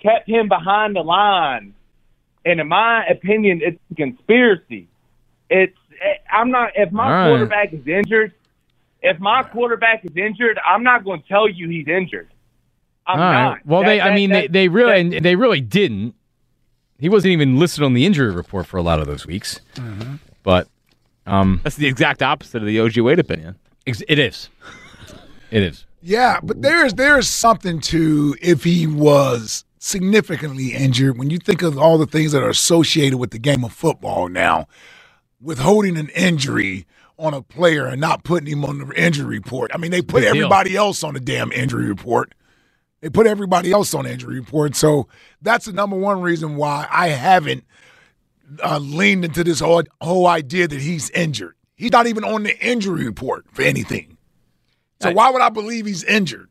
kept 0.00 0.28
him 0.28 0.48
behind 0.48 0.94
the 0.94 1.00
line. 1.00 1.74
And 2.44 2.60
in 2.60 2.68
my 2.68 3.04
opinion, 3.06 3.60
it's 3.62 3.80
a 3.90 3.94
conspiracy. 3.96 4.88
It's 5.50 5.76
eh, 6.00 6.14
I'm 6.30 6.50
not 6.50 6.70
if 6.76 6.92
my 6.92 7.10
right. 7.10 7.28
quarterback 7.30 7.72
is 7.72 7.86
injured, 7.86 8.32
if 9.02 9.18
my 9.18 9.42
quarterback 9.42 10.04
is 10.04 10.16
injured, 10.16 10.58
I'm 10.64 10.84
not 10.84 11.04
going 11.04 11.22
to 11.22 11.28
tell 11.28 11.48
you 11.48 11.68
he's 11.68 11.88
injured. 11.88 12.28
I'm 13.06 13.18
All 13.20 13.24
right. 13.24 13.42
not. 13.42 13.66
Well, 13.66 13.80
That- 13.82 13.86
they 13.88 14.00
I 14.00 14.14
mean 14.14 14.30
they, 14.30 14.42
that- 14.42 14.52
they 14.52 14.68
really 14.68 15.00
and 15.16 15.24
they 15.24 15.34
really 15.34 15.60
didn't. 15.60 16.14
He 16.98 17.08
wasn't 17.08 17.32
even 17.32 17.58
listed 17.58 17.82
on 17.84 17.92
the 17.94 18.06
injury 18.06 18.30
report 18.32 18.66
for 18.66 18.76
a 18.78 18.82
lot 18.82 19.00
of 19.00 19.06
those 19.06 19.26
weeks. 19.26 19.60
But 20.42 20.68
um, 21.26 21.60
That's 21.64 21.76
the 21.76 21.86
exact 21.86 22.22
opposite 22.22 22.62
of 22.62 22.66
the 22.66 22.80
OG 22.80 22.98
Wade 22.98 23.18
opinion. 23.18 23.56
ex- 23.86 24.02
it 24.08 24.18
is. 24.18 24.48
It 25.50 25.62
is. 25.62 25.84
Yeah, 26.02 26.38
but 26.42 26.62
there's 26.62 26.94
there's 26.94 27.28
something 27.28 27.80
to 27.82 28.36
if 28.40 28.62
he 28.64 28.86
was 28.86 29.64
significantly 29.78 30.72
injured. 30.72 31.18
When 31.18 31.30
you 31.30 31.38
think 31.38 31.62
of 31.62 31.78
all 31.78 31.98
the 31.98 32.06
things 32.06 32.32
that 32.32 32.42
are 32.42 32.48
associated 32.48 33.18
with 33.18 33.30
the 33.32 33.38
game 33.38 33.64
of 33.64 33.72
football 33.72 34.28
now, 34.28 34.66
withholding 35.40 35.96
an 35.96 36.08
injury 36.10 36.86
on 37.18 37.34
a 37.34 37.42
player 37.42 37.86
and 37.86 38.00
not 38.00 38.22
putting 38.24 38.46
him 38.46 38.64
on 38.64 38.78
the 38.78 38.92
injury 39.00 39.38
report. 39.38 39.70
I 39.74 39.78
mean, 39.78 39.90
they 39.90 40.02
put 40.02 40.20
Big 40.22 40.32
deal. 40.32 40.44
everybody 40.44 40.76
else 40.76 41.02
on 41.02 41.14
the 41.14 41.20
damn 41.20 41.50
injury 41.50 41.86
report. 41.86 42.34
They 43.06 43.10
put 43.10 43.28
everybody 43.28 43.70
else 43.70 43.94
on 43.94 44.04
injury 44.04 44.40
report. 44.40 44.74
So 44.74 45.06
that's 45.40 45.66
the 45.66 45.72
number 45.72 45.94
one 45.96 46.22
reason 46.22 46.56
why 46.56 46.88
I 46.90 47.06
haven't 47.10 47.62
uh, 48.60 48.78
leaned 48.78 49.24
into 49.24 49.44
this 49.44 49.60
whole, 49.60 49.84
whole 50.00 50.26
idea 50.26 50.66
that 50.66 50.80
he's 50.80 51.08
injured. 51.10 51.54
He's 51.76 51.92
not 51.92 52.08
even 52.08 52.24
on 52.24 52.42
the 52.42 52.58
injury 52.58 53.04
report 53.04 53.44
for 53.52 53.62
anything. 53.62 54.16
So 55.00 55.12
why 55.12 55.30
would 55.30 55.40
I 55.40 55.50
believe 55.50 55.86
he's 55.86 56.02
injured? 56.02 56.48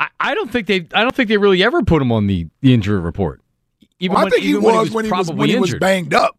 I, 0.00 0.08
I 0.18 0.34
don't 0.34 0.50
think 0.50 0.66
they 0.66 0.86
I 0.94 1.02
don't 1.02 1.14
think 1.14 1.28
they 1.28 1.36
really 1.36 1.62
ever 1.62 1.82
put 1.82 2.00
him 2.00 2.10
on 2.10 2.26
the, 2.26 2.46
the 2.62 2.72
injury 2.72 2.98
report. 2.98 3.42
Even 3.98 4.14
Well, 4.14 4.20
I 4.22 4.24
when, 4.24 4.30
think 4.30 4.44
he 4.44 4.48
even 4.52 4.62
was 4.62 4.90
when 4.92 5.04
he 5.04 5.10
was 5.10 5.30
when 5.30 5.50
he 5.50 5.58
was 5.58 5.74
banged 5.74 6.14
up. 6.14 6.38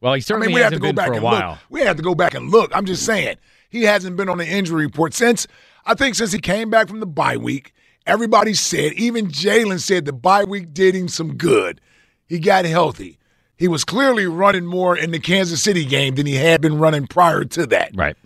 well, 0.00 0.14
he 0.14 0.16
I 0.16 0.18
certainly 0.18 0.48
mean, 0.48 0.56
we 0.56 0.60
have 0.62 0.70
to 0.72 0.74
hasn't 0.78 0.82
go 0.82 0.88
been 0.88 0.96
back 0.96 1.06
for 1.06 1.14
a 1.14 1.20
while. 1.20 1.50
look. 1.50 1.58
We 1.70 1.80
have 1.82 1.96
to 1.96 2.02
go 2.02 2.16
back 2.16 2.34
and 2.34 2.50
look. 2.50 2.74
I'm 2.74 2.86
just 2.86 3.06
saying 3.06 3.36
he 3.70 3.84
hasn't 3.84 4.16
been 4.16 4.28
on 4.28 4.38
the 4.38 4.46
injury 4.48 4.84
report 4.86 5.14
since 5.14 5.46
I 5.86 5.94
think 5.94 6.14
since 6.14 6.32
he 6.32 6.38
came 6.38 6.70
back 6.70 6.88
from 6.88 7.00
the 7.00 7.06
bye 7.06 7.36
week. 7.36 7.72
Everybody 8.06 8.52
said, 8.52 8.92
even 8.94 9.28
Jalen 9.28 9.80
said 9.80 10.04
the 10.04 10.12
bye 10.12 10.44
week 10.44 10.74
did 10.74 10.94
him 10.94 11.08
some 11.08 11.36
good. 11.36 11.80
He 12.26 12.38
got 12.38 12.64
healthy. 12.66 13.18
He 13.56 13.68
was 13.68 13.84
clearly 13.84 14.26
running 14.26 14.66
more 14.66 14.96
in 14.96 15.10
the 15.10 15.18
Kansas 15.18 15.62
City 15.62 15.84
game 15.84 16.16
than 16.16 16.26
he 16.26 16.34
had 16.34 16.60
been 16.60 16.78
running 16.78 17.06
prior 17.06 17.44
to 17.44 17.66
that. 17.66 17.92
Right. 17.94 18.16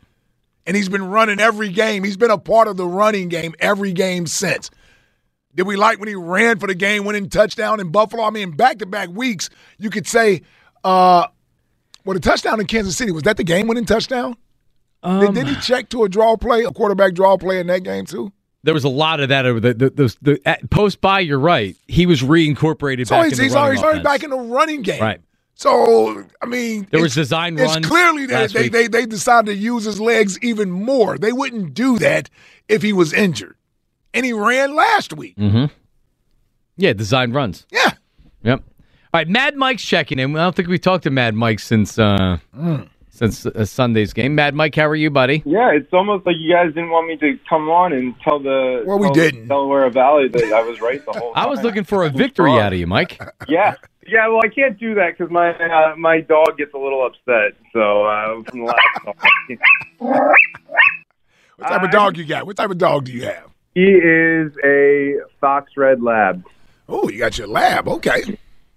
And 0.66 0.77
he's 0.77 0.88
been 0.88 1.09
running 1.09 1.38
every 1.38 1.68
game. 1.68 2.03
He's 2.03 2.16
been 2.16 2.31
a 2.31 2.38
part 2.38 2.66
of 2.66 2.77
the 2.77 2.87
running 2.87 3.29
game 3.29 3.55
every 3.61 3.92
game 3.92 4.27
since. 4.27 4.71
Did 5.55 5.66
we 5.66 5.77
like 5.77 5.99
when 5.99 6.09
he 6.09 6.14
ran 6.14 6.59
for 6.59 6.66
the 6.66 6.75
game 6.75 7.05
winning 7.05 7.29
touchdown 7.29 7.81
in 7.81 7.90
Buffalo? 7.90 8.25
I 8.25 8.31
mean, 8.31 8.53
back 8.53 8.79
to 8.79 8.87
back 8.87 9.09
weeks, 9.11 9.49
you 9.79 9.90
could 9.90 10.07
say, 10.07 10.42
uh, 10.85 11.27
well, 12.05 12.14
the 12.14 12.21
touchdown 12.21 12.61
in 12.61 12.66
Kansas 12.66 12.97
City, 12.97 13.12
was 13.12 13.25
that 13.25 13.37
the 13.37 13.44
game 13.44 13.66
winning 13.66 13.85
touchdown? 13.85 14.37
Um, 15.03 15.21
did, 15.21 15.35
did 15.35 15.49
he 15.49 15.61
check 15.61 15.89
to 15.91 16.05
a 16.05 16.09
draw 16.09 16.37
play, 16.37 16.65
a 16.65 16.71
quarterback 16.73 17.15
draw 17.15 17.37
play 17.37 17.61
in 17.61 17.67
that 17.69 17.83
game, 17.85 18.05
too? 18.07 18.33
There 18.65 18.75
was 18.75 18.85
a 18.85 18.89
lot 18.89 19.21
of 19.21 19.29
that 19.29 19.47
over 19.47 19.61
the 19.61 19.73
the, 19.73 19.91
the, 19.91 20.17
the 20.21 20.41
at 20.45 20.69
post 20.71 21.01
by. 21.01 21.21
You're 21.21 21.39
right. 21.39 21.77
He 21.87 22.07
was 22.07 22.23
reincorporated 22.23 23.07
So 23.07 23.15
back 23.17 23.27
he's, 23.27 23.33
in 23.35 23.39
the 23.39 23.45
he's, 23.45 23.55
already, 23.55 23.79
offense. 23.81 24.03
back 24.05 24.23
in 24.25 24.31
the 24.31 24.37
running 24.37 24.83
game. 24.83 25.01
Right. 25.01 25.21
So 25.55 26.25
I 26.43 26.47
mean, 26.47 26.87
There 26.91 27.01
was 27.01 27.13
it's- 27.17 27.27
design 27.29 27.59
It's 27.59 27.73
runs 27.73 27.87
clearly 27.87 28.27
that 28.27 28.53
they, 28.53 28.69
they 28.69 28.89
they 28.89 29.07
decided 29.07 29.53
to 29.53 29.57
use 29.57 29.85
his 29.85 30.01
legs 30.01 30.39
even 30.43 30.71
more. 30.71 31.17
They 31.19 31.33
wouldn't 31.33 31.75
do 31.75 31.99
that 32.01 32.29
if 32.69 32.83
he 32.83 32.93
was 32.93 33.13
injured, 33.13 33.57
and 34.13 34.27
he 34.27 34.33
ran 34.33 34.75
last 34.75 35.13
week. 35.17 35.37
Mm-hmm. 35.37 35.67
Yeah, 36.77 36.93
design 36.93 37.33
runs. 37.33 37.65
Yeah. 37.71 37.93
Yep. 38.43 38.63
All 39.15 39.19
right, 39.21 39.29
Mad 39.29 39.57
Mike's 39.57 39.83
checking 39.85 40.19
in. 40.19 40.37
I 40.37 40.43
don't 40.45 40.55
think 40.55 40.69
we 40.69 40.79
talked 40.79 41.05
to 41.05 41.11
Mad 41.11 41.35
Mike 41.35 41.61
since 41.61 41.99
uh, 41.99 42.39
Mm. 42.57 42.89
Since 43.18 43.44
uh, 43.46 43.64
Sunday's 43.64 44.12
game. 44.12 44.35
Mad 44.37 44.54
Mike, 44.54 44.74
how 44.74 44.87
are 44.87 44.94
you, 44.96 45.11
buddy? 45.11 45.42
Yeah, 45.44 45.70
it's 45.72 45.92
almost 45.92 46.24
like 46.24 46.37
you 46.38 46.52
guys 46.52 46.68
didn't 46.68 46.90
want 46.90 47.09
me 47.09 47.16
to 47.16 47.38
come 47.48 47.68
on 47.68 47.92
and 47.92 48.14
tell 48.22 48.38
the 48.38 48.85
Well, 48.87 48.98
we 48.98 49.11
didn't. 49.11 49.48
Delaware 49.48 49.90
Valley 49.90 50.28
that 50.28 50.52
I 50.52 50.62
was 50.62 50.81
right 50.81 51.04
the 51.04 51.12
whole 51.12 51.33
time. 51.35 51.44
I 51.46 51.48
was 51.48 51.62
looking 51.62 51.85
for 51.85 52.04
a 52.04 52.11
victory 52.11 52.52
out 52.52 52.72
of 52.72 52.78
you, 52.78 52.87
Mike. 52.87 53.20
Yeah, 53.48 53.74
yeah. 54.07 54.28
Well, 54.28 54.40
I 54.44 54.48
can't 54.48 54.78
do 54.78 54.94
that 54.96 55.16
because 55.16 55.33
my 55.33 55.50
uh, 55.52 55.96
my 55.96 56.20
dog 56.20 56.59
gets 56.59 56.74
a 56.74 56.78
little 56.78 57.04
upset. 57.07 57.59
So 57.72 58.04
uh, 58.04 58.42
from 58.44 58.61
the 58.61 58.64
last 58.66 59.18
What 61.57 61.68
type 61.68 61.83
of 61.83 61.90
dog 61.90 62.16
you 62.16 62.24
got? 62.24 62.46
What 62.46 62.57
type 62.57 62.70
of 62.70 62.78
dog 62.78 63.04
do 63.07 63.12
you 63.12 63.24
have? 63.24 63.50
he 63.74 63.85
is 63.85 64.52
a 64.64 65.14
fox 65.40 65.72
red 65.76 66.02
lab. 66.02 66.44
Oh, 66.88 67.09
you 67.09 67.18
got 67.18 67.38
your 67.38 67.46
lab. 67.46 67.87
Okay, 67.88 68.22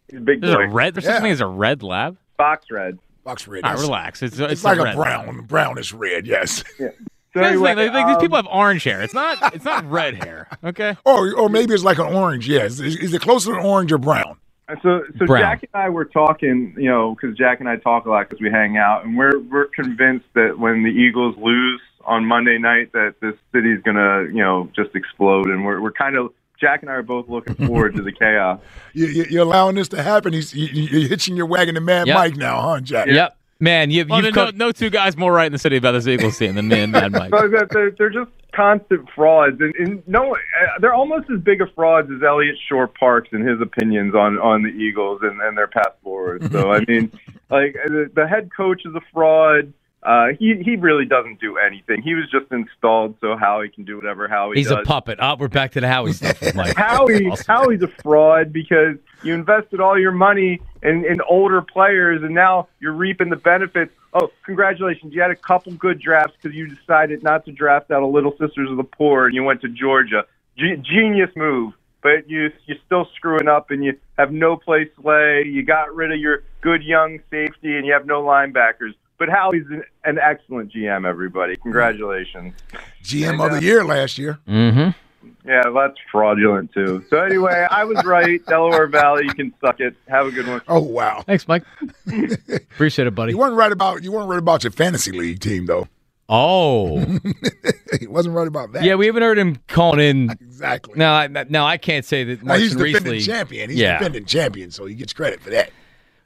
He's 0.10 0.18
a 0.20 0.22
big 0.22 0.42
There's 0.42 0.54
a 0.54 0.68
red. 0.68 0.94
There's 0.94 1.06
such 1.06 1.14
Yeah. 1.14 1.18
a 1.18 1.22
thing 1.22 1.32
as 1.32 1.42
a 1.42 1.48
red 1.48 1.82
lab. 1.84 2.18
Fox 2.38 2.66
red. 2.72 3.00
Box 3.24 3.48
red. 3.48 3.64
Relax. 3.64 4.22
It's 4.22 4.40
it's, 4.40 4.52
It's 4.54 4.64
like 4.64 4.80
a 4.80 4.84
red. 4.84 4.96
brown, 4.96 5.42
brownish 5.42 5.94
red. 5.94 6.28
Yes. 6.28 6.64
So 7.34 7.40
That's 7.40 7.54
the 7.54 7.60
anyway, 7.60 7.76
thing, 7.76 7.94
like, 7.94 7.94
like, 7.94 8.08
these 8.08 8.16
um, 8.16 8.22
people 8.22 8.36
have 8.36 8.48
orange 8.48 8.84
hair. 8.84 9.02
It's 9.02 9.14
not. 9.14 9.38
It's 9.56 9.64
not 9.64 9.90
red 9.90 10.22
hair. 10.22 10.50
Okay. 10.66 10.98
Or 11.06 11.34
or 11.34 11.48
maybe 11.48 11.74
it's 11.74 11.82
like 11.82 11.98
an 11.98 12.14
orange. 12.14 12.46
Yes. 12.46 12.82
Is, 12.82 12.98
is 12.98 13.14
it 13.14 13.22
closer 13.22 13.54
to 13.54 13.62
orange 13.62 13.94
or 13.94 13.98
brown? 13.98 14.36
So, 14.84 15.04
so 15.18 15.26
Brown. 15.26 15.42
Jack 15.42 15.64
and 15.74 15.82
I 15.82 15.90
were 15.90 16.04
talking, 16.04 16.74
you 16.78 16.90
know, 16.90 17.16
because 17.16 17.38
Jack 17.38 17.62
and 17.62 17.70
I 17.70 17.78
talk 17.78 18.06
a 18.06 18.10
lot 18.10 18.28
because 18.28 18.42
we 18.42 18.50
hang 18.50 18.76
out, 18.78 19.06
and 19.06 19.18
we're 19.18 19.40
we're 19.40 19.68
convinced 19.68 20.26
that 20.34 20.60
when 20.60 20.84
the 20.84 20.90
Eagles 20.90 21.36
lose 21.38 21.82
on 22.06 22.26
Monday 22.26 22.58
night, 22.58 22.92
that 22.94 23.16
this 23.22 23.36
city's 23.54 23.82
gonna, 23.84 24.24
you 24.24 24.42
know, 24.44 24.70
just 24.76 24.94
explode, 24.96 25.48
and 25.48 25.66
we're 25.66 25.82
we're 25.82 25.92
kind 25.94 26.18
of 26.18 26.34
Jack 26.62 26.82
and 26.84 26.90
I 26.90 26.94
are 26.94 27.04
both 27.04 27.28
looking 27.28 27.56
forward 27.56 27.96
to 27.96 28.02
the 28.02 28.12
chaos. 28.12 28.60
You, 28.94 29.06
you, 29.08 29.26
you're 29.30 29.44
allowing 29.44 29.76
this 29.76 29.88
to 29.90 30.04
happen. 30.04 30.34
He's, 30.34 30.54
you, 30.54 30.68
you're 30.68 31.08
hitching 31.08 31.38
your 31.38 31.46
wagon 31.46 31.76
to 31.76 31.82
Mad 31.82 32.08
Yep. 32.08 32.16
Mike 32.16 32.36
now, 32.36 32.62
huh, 32.62 32.82
Jack? 32.82 33.08
Yep. 33.08 33.38
Man, 33.62 33.90
you, 33.90 34.06
Well, 34.06 34.22
you've 34.22 34.34
there's 34.34 34.54
no, 34.54 34.66
no 34.66 34.72
two 34.74 34.90
guys 34.90 35.16
more 35.16 35.32
right 35.32 35.46
in 35.46 35.54
the 35.54 35.60
city 35.60 35.78
about 35.78 35.94
this 35.94 36.08
Eagles 36.08 36.38
team 36.38 36.56
than 36.56 36.68
me 36.68 36.82
and 36.82 36.92
Mad 36.92 37.14
Mike. 37.14 37.32
So 37.38 37.48
they're, 37.48 37.92
they're 37.92 38.10
just 38.10 38.32
constant 38.54 39.08
frauds, 39.16 39.62
and, 39.62 39.74
and 39.76 40.08
no, 40.08 40.36
uh, 40.36 40.38
they're 40.80 40.94
almost 40.94 41.30
as 41.30 41.40
big 41.40 41.62
a 41.62 41.68
frauds 41.68 42.10
as 42.12 42.22
Elliot 42.22 42.56
Shore 42.68 42.88
Parks 42.88 43.30
and 43.32 43.48
his 43.48 43.62
opinions 43.62 44.14
on 44.14 44.38
on 44.40 44.64
the 44.64 44.70
Eagles 44.70 45.22
and, 45.24 45.40
and 45.42 45.58
their 45.58 45.68
path 45.68 45.94
forward. 46.04 46.52
So 46.52 46.72
I 46.72 46.80
mean, 46.88 47.12
like 47.50 47.76
the, 47.86 48.12
the 48.14 48.28
head 48.28 48.50
coach 48.56 48.82
is 48.86 48.94
a 48.96 49.02
fraud. 49.14 49.72
Uh, 50.04 50.30
he 50.40 50.56
he 50.64 50.76
really 50.78 51.06
doesn't 51.06 51.40
do 51.40 51.58
anything. 51.58 52.02
He 52.02 52.16
was 52.16 52.26
just 52.32 52.52
installed 52.52 53.16
so 53.22 53.36
Howie 53.38 53.70
can 53.70 53.84
do 53.84 53.96
whatever 53.98 54.28
Howie 54.28 54.56
he's 54.58 54.70
does. 54.70 54.80
a 54.80 54.84
puppet. 54.84 55.20
Oh, 55.22 55.36
we're 55.38 55.48
back 55.48 55.74
to 55.74 55.82
the 55.82 55.88
Howie 55.88 56.14
stuff 56.14 56.42
Mike. 56.56 56.76
Howie 56.76 57.28
Awesome. 57.28 57.46
Howie's 57.48 57.84
a 57.84 57.88
fraud 57.88 58.52
because 58.52 58.96
you 59.22 59.36
invested 59.36 59.80
all 59.80 60.00
your 60.00 60.12
money 60.12 60.60
in, 60.82 61.06
in 61.06 61.22
older 61.30 61.62
players 61.62 62.24
and 62.24 62.34
now 62.34 62.68
you're 62.80 62.94
reaping 62.94 63.30
the 63.30 63.36
benefits. 63.36 63.94
Oh, 64.14 64.32
congratulations! 64.44 65.14
You 65.14 65.22
had 65.22 65.30
a 65.32 65.36
couple 65.36 65.72
good 65.74 66.02
drafts 66.02 66.36
because 66.42 66.56
you 66.56 66.68
decided 66.68 67.22
not 67.22 67.46
to 67.46 67.52
draft 67.52 67.92
out 67.92 68.02
of 68.02 68.12
Little 68.12 68.32
Sisters 68.32 68.72
of 68.72 68.78
the 68.78 68.84
Poor 68.84 69.28
and 69.28 69.36
you 69.36 69.44
went 69.44 69.62
to 69.62 69.70
Georgia. 69.70 70.26
Ge- 70.58 70.82
genius 70.82 71.30
move, 71.36 71.74
but 72.02 72.28
you 72.28 72.50
you're 72.66 72.78
still 72.88 73.08
screwing 73.16 73.48
up 73.48 73.70
and 73.70 73.84
you 73.86 73.98
have 74.18 74.32
no 74.32 74.58
place 74.58 74.90
to 75.00 75.08
lay. 75.08 75.44
You 75.46 75.64
got 75.64 75.94
rid 75.96 76.12
of 76.12 76.20
your 76.20 76.44
good 76.62 76.84
young 76.84 77.20
safety 77.30 77.78
and 77.78 77.86
you 77.86 77.94
have 77.94 78.08
no 78.08 78.24
linebackers. 78.24 78.96
But 79.22 79.30
Howie's 79.30 79.68
an, 79.70 79.84
an 80.04 80.18
excellent 80.18 80.74
GM. 80.74 81.08
Everybody, 81.08 81.56
congratulations. 81.56 82.56
GM 83.04 83.40
of 83.46 83.52
the 83.52 83.62
year 83.62 83.86
last 83.86 84.18
year. 84.18 84.40
Mm-hmm. 84.48 85.48
Yeah, 85.48 85.62
that's 85.76 85.98
fraudulent 86.12 86.74
too. 86.74 87.06
So 87.08 87.20
anyway, 87.20 87.68
I 87.70 87.84
was 87.84 88.04
right. 88.04 88.44
Delaware 88.48 88.88
Valley, 88.88 89.26
you 89.26 89.34
can 89.36 89.54
suck 89.62 89.80
it. 89.80 89.96
Have 90.08 90.26
a 90.26 90.32
good 90.32 90.48
one. 90.48 90.64
Oh 90.68 90.80
wow. 90.80 91.22
Thanks, 91.24 91.48
Mike. 91.48 91.64
Appreciate 92.52 93.08
it, 93.08 93.14
buddy. 93.14 93.34
You 93.34 93.38
weren't 93.38 93.54
right 93.54 93.72
about 93.72 94.02
you 94.02 94.12
weren't 94.12 94.28
right 94.28 94.40
about 94.40 94.64
your 94.64 94.72
fantasy 94.72 95.12
league 95.12 95.40
team 95.40 95.68
though. 95.68 95.88
Oh, 96.28 96.98
he 98.00 98.08
wasn't 98.08 98.34
right 98.34 98.48
about 98.48 98.72
that. 98.72 98.84
yeah, 98.84 98.96
we 98.96 99.06
haven't 99.06 99.22
heard 99.22 99.38
him 99.38 99.58
calling 99.68 100.00
in. 100.00 100.32
exactly. 100.32 100.96
Now, 100.96 101.14
I, 101.14 101.28
now 101.28 101.68
I 101.68 101.78
can't 101.78 102.06
say 102.06 102.24
that 102.24 102.42
Now, 102.42 102.56
he's 102.56 102.74
defending 102.74 103.14
Reesley. 103.14 103.26
champion. 103.26 103.70
He's 103.70 103.78
yeah. 103.78 104.00
defending 104.00 104.26
champion, 104.26 104.72
so 104.72 104.86
he 104.86 104.96
gets 104.96 105.14
credit 105.14 105.42
for 105.42 105.52
that. 105.52 105.72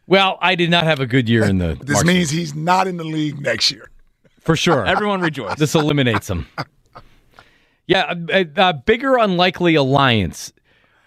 Well, 0.07 0.37
I 0.41 0.55
did 0.55 0.69
not 0.69 0.83
have 0.83 0.99
a 0.99 1.07
good 1.07 1.27
year 1.27 1.43
in 1.45 1.57
the. 1.57 1.75
This 1.81 1.95
Marcin- 1.95 2.07
means 2.07 2.29
he's 2.29 2.53
not 2.55 2.87
in 2.87 2.97
the 2.97 3.03
league 3.03 3.39
next 3.41 3.71
year. 3.71 3.89
for 4.41 4.55
sure. 4.55 4.85
Everyone 4.87 5.21
rejoice. 5.21 5.57
This 5.57 5.75
eliminates 5.75 6.29
him. 6.29 6.47
Yeah, 7.87 8.15
a, 8.31 8.39
a, 8.41 8.69
a 8.69 8.73
bigger 8.73 9.15
unlikely 9.17 9.75
alliance: 9.75 10.51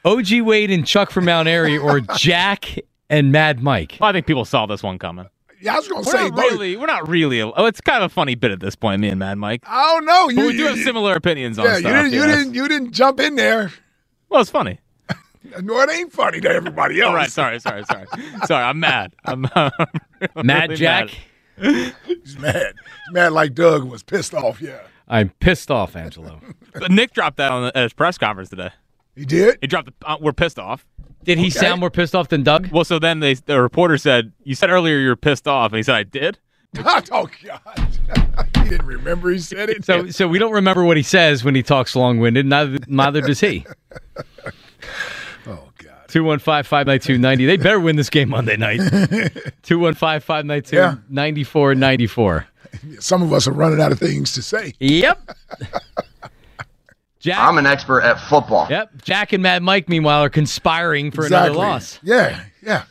OG 0.04 0.42
Wade 0.42 0.70
and 0.70 0.86
Chuck 0.86 1.10
from 1.10 1.24
Mount 1.24 1.48
Airy, 1.48 1.76
or 1.76 1.98
Jack 2.00 2.78
and 3.10 3.32
Mad 3.32 3.60
Mike. 3.60 3.96
Well, 4.00 4.08
I 4.08 4.12
think 4.12 4.26
people 4.26 4.44
saw 4.44 4.64
this 4.66 4.80
one 4.80 4.96
coming. 4.96 5.26
Yeah, 5.60 5.74
I 5.74 5.76
was 5.78 5.88
gonna 5.88 6.02
We're 6.02 6.12
say, 6.12 6.28
not 6.28 6.36
boy, 6.36 6.42
really. 6.42 6.76
We're 6.76 6.86
not 6.86 7.08
really. 7.08 7.42
Oh, 7.42 7.66
it's 7.66 7.80
kind 7.80 8.04
of 8.04 8.12
a 8.12 8.14
funny 8.14 8.36
bit 8.36 8.52
at 8.52 8.60
this 8.60 8.76
point, 8.76 9.00
me 9.00 9.08
and 9.08 9.18
Mad 9.18 9.38
Mike. 9.38 9.64
I 9.66 9.92
don't 9.94 10.04
know. 10.04 10.28
You, 10.28 10.36
But 10.36 10.44
we 10.46 10.52
do 10.52 10.58
you- 10.58 10.66
have 10.68 10.78
similar 10.78 11.14
opinions 11.14 11.58
on 11.58 11.64
Yeah, 11.64 11.78
stuff. 11.78 11.90
you 11.90 11.96
didn't, 11.96 12.12
you 12.12 12.20
yes. 12.20 12.36
didn't, 12.38 12.54
you 12.54 12.68
didn't 12.68 12.92
jump 12.92 13.18
in 13.18 13.34
there. 13.34 13.72
Well, 14.28 14.40
it's 14.40 14.50
funny. 14.50 14.78
No, 15.62 15.80
it 15.80 15.90
ain't 15.90 16.12
funny 16.12 16.40
to 16.40 16.48
everybody 16.48 17.00
else. 17.00 17.08
All 17.10 17.14
right, 17.14 17.30
sorry, 17.30 17.60
sorry, 17.60 17.84
sorry, 17.84 18.06
sorry. 18.46 18.64
I'm 18.64 18.80
mad. 18.80 19.14
I'm, 19.24 19.46
I'm 19.54 19.72
Mad 20.46 20.70
really 20.70 20.76
Jack. 20.76 21.10
mad. 21.58 21.94
He's 22.06 22.38
mad. 22.38 22.74
He's 22.76 23.12
mad 23.12 23.32
like 23.32 23.54
Doug 23.54 23.84
was 23.84 24.02
pissed 24.02 24.34
off. 24.34 24.60
Yeah, 24.60 24.80
I'm 25.08 25.30
pissed 25.40 25.70
off, 25.70 25.96
Angelo. 25.96 26.40
But 26.74 26.92
Nick 26.92 27.12
dropped 27.12 27.38
that 27.38 27.50
on 27.50 27.64
the, 27.64 27.76
at 27.76 27.82
his 27.84 27.92
press 27.92 28.18
conference 28.18 28.50
today. 28.50 28.70
he 29.16 29.24
did. 29.24 29.58
He 29.60 29.66
dropped. 29.66 29.86
The, 29.86 30.08
uh, 30.08 30.16
we're 30.20 30.32
pissed 30.32 30.58
off. 30.60 30.86
Did 31.24 31.38
he 31.38 31.50
sound 31.50 31.80
more 31.80 31.90
pissed 31.90 32.14
off 32.14 32.28
than 32.28 32.44
Doug? 32.44 32.68
Well, 32.70 32.84
so 32.84 32.98
then 33.00 33.18
they, 33.20 33.34
the 33.34 33.60
reporter 33.60 33.98
said, 33.98 34.32
"You 34.44 34.54
said 34.54 34.70
earlier 34.70 34.98
you're 34.98 35.16
pissed 35.16 35.48
off," 35.48 35.72
and 35.72 35.76
he 35.78 35.82
said, 35.82 35.94
"I 35.96 36.02
did." 36.04 36.38
oh 36.78 37.28
God, 37.44 37.88
he 38.54 38.68
didn't 38.68 38.86
remember 38.86 39.30
he 39.30 39.38
said 39.38 39.70
it. 39.70 39.84
So, 39.84 40.08
so 40.10 40.28
we 40.28 40.38
don't 40.38 40.52
remember 40.52 40.84
what 40.84 40.96
he 40.98 41.02
says 41.02 41.42
when 41.42 41.54
he 41.54 41.62
talks 41.62 41.96
long-winded. 41.96 42.44
Neither, 42.46 42.78
neither 42.86 43.20
does 43.22 43.40
he. 43.40 43.66
Oh 46.16 46.36
God, 46.36 46.40
215-592-90. 46.40 47.46
They 47.46 47.56
better 47.56 47.80
win 47.80 47.96
this 47.96 48.10
game 48.10 48.28
Monday 48.30 48.56
night. 48.56 48.80
215-592-9494. 49.62 52.44
some 53.00 53.22
of 53.22 53.32
us 53.32 53.46
are 53.48 53.52
running 53.52 53.80
out 53.80 53.92
of 53.92 53.98
things 53.98 54.32
to 54.34 54.42
say. 54.42 54.74
Yep. 54.80 55.30
Jack. 57.20 57.38
I'm 57.40 57.58
an 57.58 57.66
expert 57.66 58.02
at 58.02 58.20
football. 58.20 58.68
Yep. 58.70 59.02
Jack 59.02 59.32
and 59.32 59.42
Mad 59.42 59.60
Mike, 59.62 59.88
meanwhile, 59.88 60.22
are 60.22 60.30
conspiring 60.30 61.10
for 61.10 61.24
exactly. 61.24 61.50
another 61.50 61.58
loss. 61.72 61.98
Yeah, 62.02 62.44
yeah. 62.62 62.84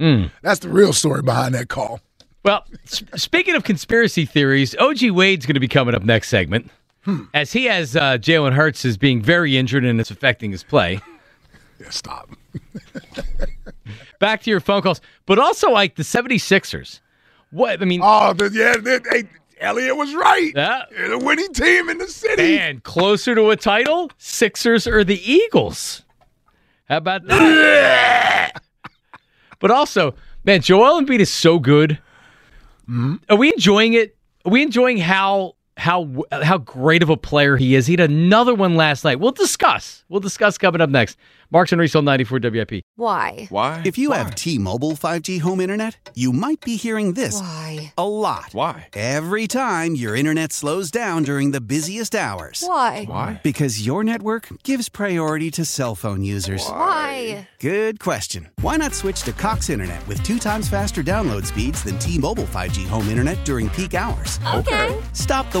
Hmm. 0.00 0.24
That's 0.42 0.60
the 0.60 0.70
real 0.70 0.92
story 0.94 1.20
behind 1.22 1.54
that 1.54 1.68
call. 1.68 2.00
Well, 2.44 2.64
s- 2.84 3.04
speaking 3.16 3.54
of 3.54 3.62
conspiracy 3.64 4.24
theories, 4.24 4.74
OG 4.76 5.10
Wade's 5.10 5.44
going 5.46 5.54
to 5.54 5.60
be 5.60 5.68
coming 5.68 5.94
up 5.94 6.02
next 6.02 6.28
segment, 6.28 6.70
as 7.34 7.52
he 7.52 7.66
has 7.66 7.94
uh, 7.94 8.16
Jalen 8.18 8.54
Hurts 8.54 8.84
as 8.86 8.96
being 8.96 9.20
very 9.22 9.56
injured 9.58 9.84
and 9.84 10.00
it's 10.00 10.10
affecting 10.10 10.50
his 10.50 10.64
play. 10.64 11.00
Yeah, 11.78 11.90
stop. 11.90 12.30
Back 14.20 14.42
to 14.42 14.50
your 14.50 14.60
phone 14.60 14.82
calls, 14.82 15.00
but 15.26 15.38
also 15.38 15.70
like 15.70 15.96
the 15.96 16.02
76ers. 16.02 17.00
What 17.50 17.80
I 17.80 17.84
mean, 17.84 18.00
Oh, 18.02 18.32
the, 18.32 18.50
yeah. 18.52 19.22
Eliot 19.60 19.96
was 19.96 20.14
right. 20.14 20.52
Yeah. 20.54 20.82
They're 20.90 21.08
the 21.10 21.18
winning 21.18 21.52
team 21.52 21.88
in 21.88 21.98
the 21.98 22.08
city. 22.08 22.56
man, 22.56 22.80
closer 22.80 23.34
to 23.34 23.50
a 23.50 23.56
title, 23.56 24.10
Sixers 24.18 24.86
or 24.86 25.04
the 25.04 25.20
Eagles? 25.30 26.02
How 26.88 26.98
about 26.98 27.26
that? 27.26 28.52
but 29.60 29.70
also, 29.70 30.14
man, 30.44 30.60
Joel 30.60 31.00
Embiid 31.00 31.20
is 31.20 31.30
so 31.32 31.58
good. 31.58 31.92
Mm-hmm. 32.82 33.14
Are 33.30 33.36
we 33.36 33.52
enjoying 33.52 33.94
it? 33.94 34.16
Are 34.44 34.50
we 34.50 34.62
enjoying 34.62 34.98
how 34.98 35.54
how 35.76 36.24
how 36.30 36.58
great 36.58 37.02
of 37.02 37.10
a 37.10 37.16
player 37.16 37.56
he 37.56 37.74
is? 37.74 37.86
He 37.86 37.94
had 37.94 38.00
another 38.00 38.54
one 38.54 38.76
last 38.76 39.04
night. 39.04 39.20
We'll 39.20 39.32
discuss. 39.32 40.04
We'll 40.08 40.20
discuss 40.20 40.58
coming 40.58 40.80
up 40.80 40.90
next. 40.90 41.18
Marks 41.50 41.70
and 41.72 41.80
Reese 41.80 41.94
on 41.94 42.04
94 42.04 42.40
WIP. 42.42 42.82
Why? 42.96 43.46
Why? 43.48 43.82
If 43.84 43.96
you 43.96 44.10
have 44.10 44.34
T-Mobile 44.34 44.92
5G 44.92 45.40
home 45.40 45.60
internet, 45.60 46.10
you 46.14 46.32
might 46.32 46.60
be 46.62 46.74
hearing 46.76 47.12
this 47.12 47.40
Why? 47.40 47.92
a 47.96 48.08
lot. 48.08 48.46
Why? 48.52 48.88
Every 48.94 49.46
time 49.46 49.94
your 49.94 50.16
internet 50.16 50.52
slows 50.52 50.90
down 50.90 51.22
during 51.22 51.52
the 51.52 51.60
busiest 51.60 52.16
hours. 52.16 52.64
Why? 52.66 53.04
Why? 53.04 53.40
Because 53.44 53.86
your 53.86 54.02
network 54.02 54.48
gives 54.64 54.88
priority 54.88 55.50
to 55.52 55.64
cell 55.64 55.94
phone 55.94 56.24
users. 56.24 56.66
Why? 56.66 57.48
Good 57.60 58.00
question. 58.00 58.48
Why 58.60 58.76
not 58.76 58.94
switch 58.94 59.22
to 59.22 59.32
Cox 59.32 59.70
Internet 59.70 60.06
with 60.08 60.22
two 60.24 60.38
times 60.40 60.68
faster 60.68 61.04
download 61.04 61.46
speeds 61.46 61.84
than 61.84 61.98
T-Mobile 62.00 62.44
5G 62.44 62.86
home 62.88 63.08
internet 63.08 63.44
during 63.44 63.68
peak 63.70 63.94
hours? 63.94 64.40
Okay. 64.54 65.00
Stop 65.12 65.52
the 65.52 65.60